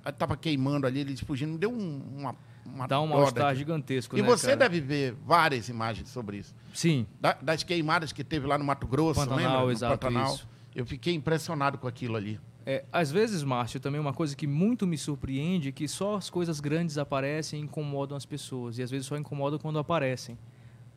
[0.07, 4.27] estava queimando ali, eles fugindo, deu um, uma, uma Dá um mal-estar gigantesco, E né,
[4.27, 4.57] você cara?
[4.57, 6.55] deve ver várias imagens sobre isso.
[6.73, 7.05] Sim.
[7.19, 9.65] Da, das queimadas que teve lá no Mato Grosso, Pantanal, lembra?
[9.65, 10.35] No exato, Pantanal.
[10.35, 10.47] Isso.
[10.75, 12.39] Eu fiquei impressionado com aquilo ali.
[12.65, 16.29] É, às vezes, Márcio, também uma coisa que muito me surpreende é que só as
[16.29, 18.77] coisas grandes aparecem e incomodam as pessoas.
[18.77, 20.37] E às vezes só incomodam quando aparecem.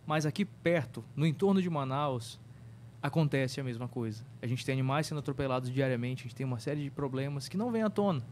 [0.06, 2.38] Mas aqui perto, no entorno de Manaus,
[3.02, 4.22] acontece a mesma coisa.
[4.42, 7.56] A gente tem animais sendo atropelados diariamente, a gente tem uma série de problemas que
[7.56, 8.22] não vêm à tona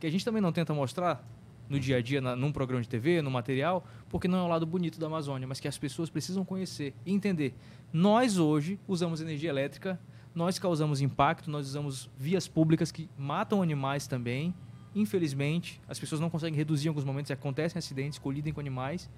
[0.00, 1.22] que a gente também não tenta mostrar
[1.68, 4.48] no dia a dia, na, num programa de TV, no material, porque não é o
[4.48, 7.54] lado bonito da Amazônia, mas que as pessoas precisam conhecer e entender.
[7.92, 10.00] Nós hoje usamos energia elétrica,
[10.34, 14.52] nós causamos impacto, nós usamos vias públicas que matam animais também.
[14.94, 19.08] Infelizmente, as pessoas não conseguem reduzir em alguns momentos, acontecem acidentes, colidem com animais,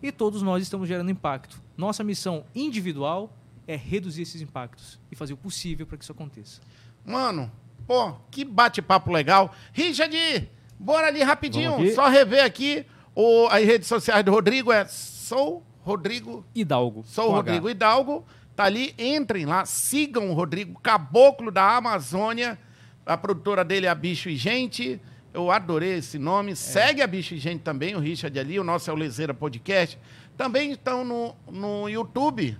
[0.00, 1.60] e todos nós estamos gerando impacto.
[1.76, 6.60] Nossa missão individual é reduzir esses impactos e fazer o possível para que isso aconteça.
[7.04, 7.50] Mano,
[7.88, 9.50] Pô, que bate-papo legal.
[9.72, 10.46] Richard,
[10.78, 12.84] bora ali rapidinho, só rever aqui
[13.14, 14.70] o, as redes sociais do Rodrigo.
[14.70, 17.02] É Sou Rodrigo Hidalgo.
[17.06, 17.70] Sou Rodrigo H.
[17.70, 18.26] Hidalgo.
[18.54, 22.58] Tá ali, entrem lá, sigam o Rodrigo, caboclo da Amazônia.
[23.06, 25.00] A produtora dele é a Bicho e Gente.
[25.32, 26.52] Eu adorei esse nome.
[26.52, 26.54] É.
[26.54, 29.98] Segue a Bicho e Gente também, o Richard ali, o nosso é o Lezeira Podcast.
[30.36, 32.48] Também estão no, no YouTube.
[32.50, 32.58] Isso.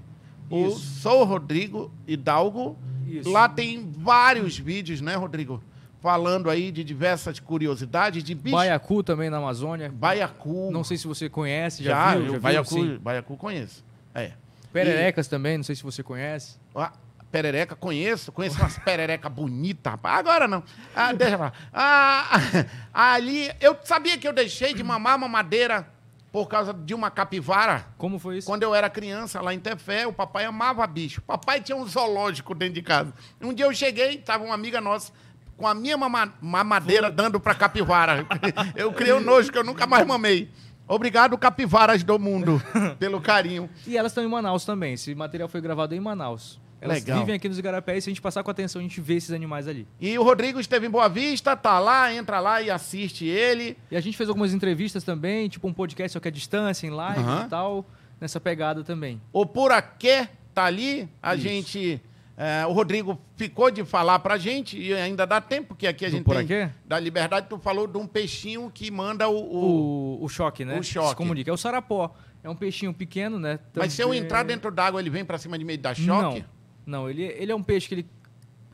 [0.51, 2.79] O Sou Rodrigo Hidalgo.
[3.09, 3.31] Isso.
[3.31, 5.63] Lá tem vários vídeos, né, Rodrigo?
[6.01, 8.55] Falando aí de diversas curiosidades de bicho.
[8.55, 9.91] Baiacu também na Amazônia.
[9.91, 10.71] Baiacu.
[10.71, 12.33] Não sei se você conhece, já, já viu?
[12.35, 13.01] Já Baiacu, viu?
[13.01, 13.85] Baiacu conheço.
[14.15, 14.33] É.
[14.73, 15.31] Pererecas e...
[15.31, 16.57] também, não sei se você conhece.
[16.75, 16.93] Ah,
[17.33, 18.31] perereca, conheço.
[18.31, 20.19] Conheço umas perereca bonita, rapaz.
[20.19, 20.63] Agora não.
[20.95, 21.53] Ah, deixa lá.
[21.73, 22.41] Ah,
[22.95, 25.87] ali, eu sabia que eu deixei de mamar mamadeira
[26.33, 27.87] por causa de uma capivara.
[27.97, 28.47] Como foi isso?
[28.47, 31.21] Quando eu era criança, lá em Tefé, o papai amava bicho.
[31.21, 33.13] O papai tinha um zoológico dentro de casa.
[33.41, 35.13] Um dia eu cheguei, estava uma amiga nossa
[35.59, 38.25] com a minha mama mamadeira dando para capivara.
[38.77, 40.49] eu criei um nojo que eu nunca mais mamei.
[40.87, 42.63] Obrigado, capivaras do mundo,
[42.99, 43.69] pelo carinho.
[43.87, 44.95] E elas estão em Manaus também.
[44.95, 46.59] Esse material foi gravado em Manaus.
[46.81, 47.19] Elas Legal.
[47.21, 49.67] vivem aqui nos igarapés se a gente passar com atenção, a gente vê esses animais
[49.67, 49.87] ali.
[50.01, 53.77] E o Rodrigo esteve em Boa Vista, tá lá, entra lá e assiste ele.
[53.91, 56.91] E a gente fez algumas entrevistas também, tipo um podcast só que é distância, em
[56.91, 57.45] live uhum.
[57.45, 57.87] e tal,
[58.21, 59.21] nessa pegada também.
[59.33, 61.43] O Puraquê tá ali, a Isso.
[61.43, 62.01] gente...
[62.41, 66.09] É, o Rodrigo ficou de falar pra gente, e ainda dá tempo, porque aqui a
[66.09, 66.71] gente tem...
[66.87, 69.35] Da Liberdade, tu falou de um peixinho que manda o...
[69.35, 70.79] O, o, o choque, né?
[70.79, 71.09] O choque.
[71.09, 71.51] Se comunica.
[71.51, 72.15] É o sarapó.
[72.41, 73.57] É um peixinho pequeno, né?
[73.57, 73.89] Também...
[73.89, 76.39] Mas se eu entrar dentro d'água, ele vem para cima de meio da choque?
[76.39, 76.58] Não.
[76.89, 78.07] Não, ele, ele é um peixe que ele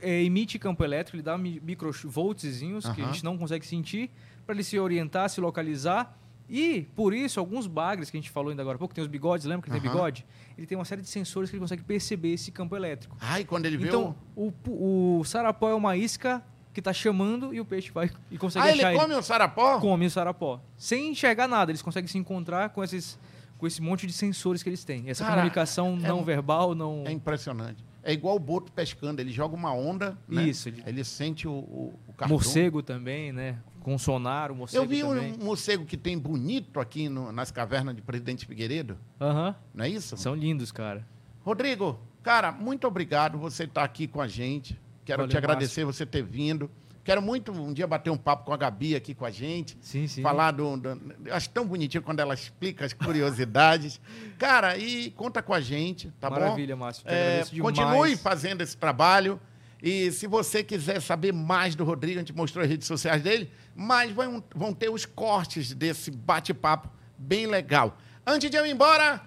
[0.01, 4.11] é, emite campo elétrico, ele dá microvoltzinhos que a gente não consegue sentir,
[4.47, 6.17] para ele se orientar, se localizar.
[6.49, 9.09] E, por isso, alguns bagres que a gente falou ainda agora há pouco, tem os
[9.09, 10.25] bigodes, lembra que ele tem bigode?
[10.57, 13.17] Ele tem uma série de sensores que ele consegue perceber esse campo elétrico.
[13.19, 14.53] Ai, quando ele então, vê o...
[14.71, 18.69] o, o sarapó é uma isca que está chamando e o peixe vai e consegue
[18.69, 19.01] ah, achar ele.
[19.01, 19.21] come ele.
[19.21, 19.81] o sarapó?
[19.81, 20.61] Come o sarapó.
[20.77, 23.19] Sem enxergar nada, eles conseguem se encontrar com esses
[23.57, 25.09] com esse monte de sensores que eles têm.
[25.09, 27.05] Essa Cara, comunicação é, não verbal, não.
[27.07, 27.83] É impressionante.
[28.07, 30.45] É igual o boto pescando, ele joga uma onda, né?
[30.45, 30.69] Isso.
[30.69, 33.59] Ele, ele sente o, o, o Morcego também, né?
[33.81, 35.33] Com sonar, o morcego Eu vi também.
[35.33, 38.99] um morcego que tem bonito aqui no, nas cavernas de Presidente Figueiredo.
[39.21, 39.49] Aham.
[39.49, 39.55] Uhum.
[39.75, 40.17] Não é isso?
[40.17, 41.07] São lindos, cara.
[41.43, 44.79] Rodrigo, cara, muito obrigado você estar tá aqui com a gente.
[45.05, 46.05] Quero Valeu, te agradecer Márcio.
[46.05, 46.71] você ter vindo.
[47.05, 49.77] Quero muito um dia bater um papo com a Gabi aqui com a gente.
[49.83, 50.23] Sim, sim.
[50.23, 50.77] Falar do.
[50.79, 50.99] do
[51.31, 54.01] acho tão bonitinho quando ela explica as curiosidades.
[54.39, 56.85] Cara, e conta com a gente, tá Maravilha, bom?
[56.85, 57.05] Márcio.
[57.07, 59.39] É, continue fazendo esse trabalho.
[59.83, 63.51] E se você quiser saber mais do Rodrigo, a gente mostrou as redes sociais dele,
[63.77, 66.89] mas vão, vão ter os cortes desse bate-papo
[67.19, 67.99] bem legal.
[68.27, 69.21] Antes de eu ir embora,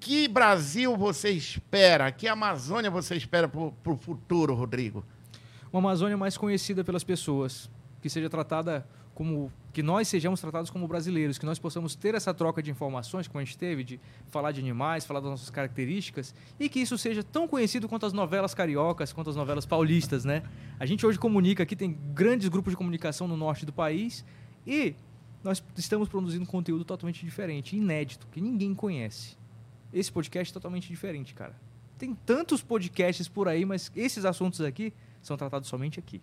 [0.00, 2.10] que Brasil você espera?
[2.10, 5.04] Que Amazônia você espera para o futuro, Rodrigo?
[5.72, 7.70] Uma Amazônia mais conhecida pelas pessoas,
[8.00, 12.34] que seja tratada como que nós sejamos tratados como brasileiros, que nós possamos ter essa
[12.34, 16.34] troca de informações, como a gente teve, de falar de animais, falar das nossas características,
[16.60, 20.42] e que isso seja tão conhecido quanto as novelas cariocas, quanto as novelas paulistas, né?
[20.78, 24.24] A gente hoje comunica aqui, tem grandes grupos de comunicação no norte do país,
[24.66, 24.94] e
[25.42, 29.36] nós estamos produzindo conteúdo totalmente diferente, inédito, que ninguém conhece.
[29.92, 31.54] Esse podcast é totalmente diferente, cara.
[31.98, 34.92] Tem tantos podcasts por aí, mas esses assuntos aqui
[35.22, 36.20] são tratados somente aqui.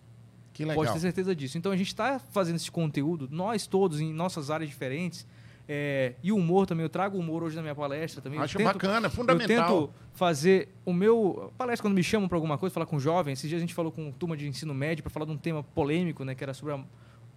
[0.52, 0.76] Que legal.
[0.76, 1.56] Pode ter certeza disso.
[1.58, 5.26] Então a gente está fazendo esse conteúdo, nós todos, em nossas áreas diferentes.
[5.72, 8.40] É, e o humor também, eu trago humor hoje na minha palestra também.
[8.40, 9.70] Acho tento, bacana, fundamental.
[9.70, 11.52] Eu tento fazer o meu.
[11.56, 13.38] Palestra, quando me chamam para alguma coisa, falar com jovens.
[13.38, 15.62] Esses dias a gente falou com turma de ensino médio para falar de um tema
[15.62, 16.34] polêmico, né?
[16.34, 16.74] Que era sobre.
[16.74, 16.84] A,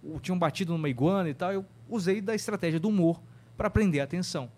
[0.02, 1.52] o, tinham batido numa iguana e tal.
[1.52, 3.22] Eu usei da estratégia do humor
[3.56, 4.50] para prender a atenção.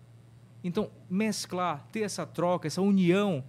[0.63, 3.43] Então, mesclar, ter essa troca, essa união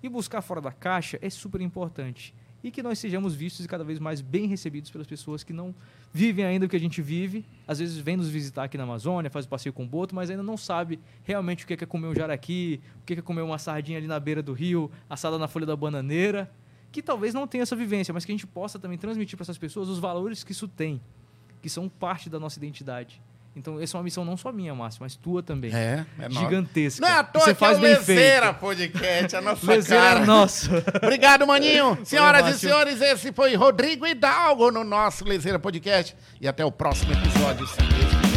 [0.00, 2.32] e buscar fora da caixa é super importante
[2.62, 5.74] e que nós sejamos vistos e cada vez mais bem recebidos pelas pessoas que não
[6.12, 7.44] vivem ainda o que a gente vive.
[7.66, 10.30] Às vezes vem nos visitar aqui na Amazônia, faz o passeio com o boto, mas
[10.30, 13.58] ainda não sabe realmente o que é comer um jaraqui, o que é comer uma
[13.58, 16.50] sardinha ali na beira do rio, assada na folha da bananeira,
[16.92, 19.58] que talvez não tenha essa vivência, mas que a gente possa também transmitir para essas
[19.58, 21.00] pessoas os valores que isso tem,
[21.60, 23.20] que são parte da nossa identidade.
[23.54, 25.74] Então, essa é uma missão não só minha, Márcio, mas tua também.
[25.74, 27.06] É, é Gigantesca.
[27.06, 28.60] Não é à toa você faz é o bem Lezeira feito.
[28.60, 30.20] Podcast, a nossa Lezeira cara.
[30.20, 30.70] é nosso.
[31.02, 31.98] Obrigado, maninho.
[32.04, 36.16] Senhoras e senhores, esse foi Rodrigo Hidalgo no nosso Lezeira Podcast.
[36.40, 37.66] E até o próximo episódio.
[37.66, 38.31] Até logo.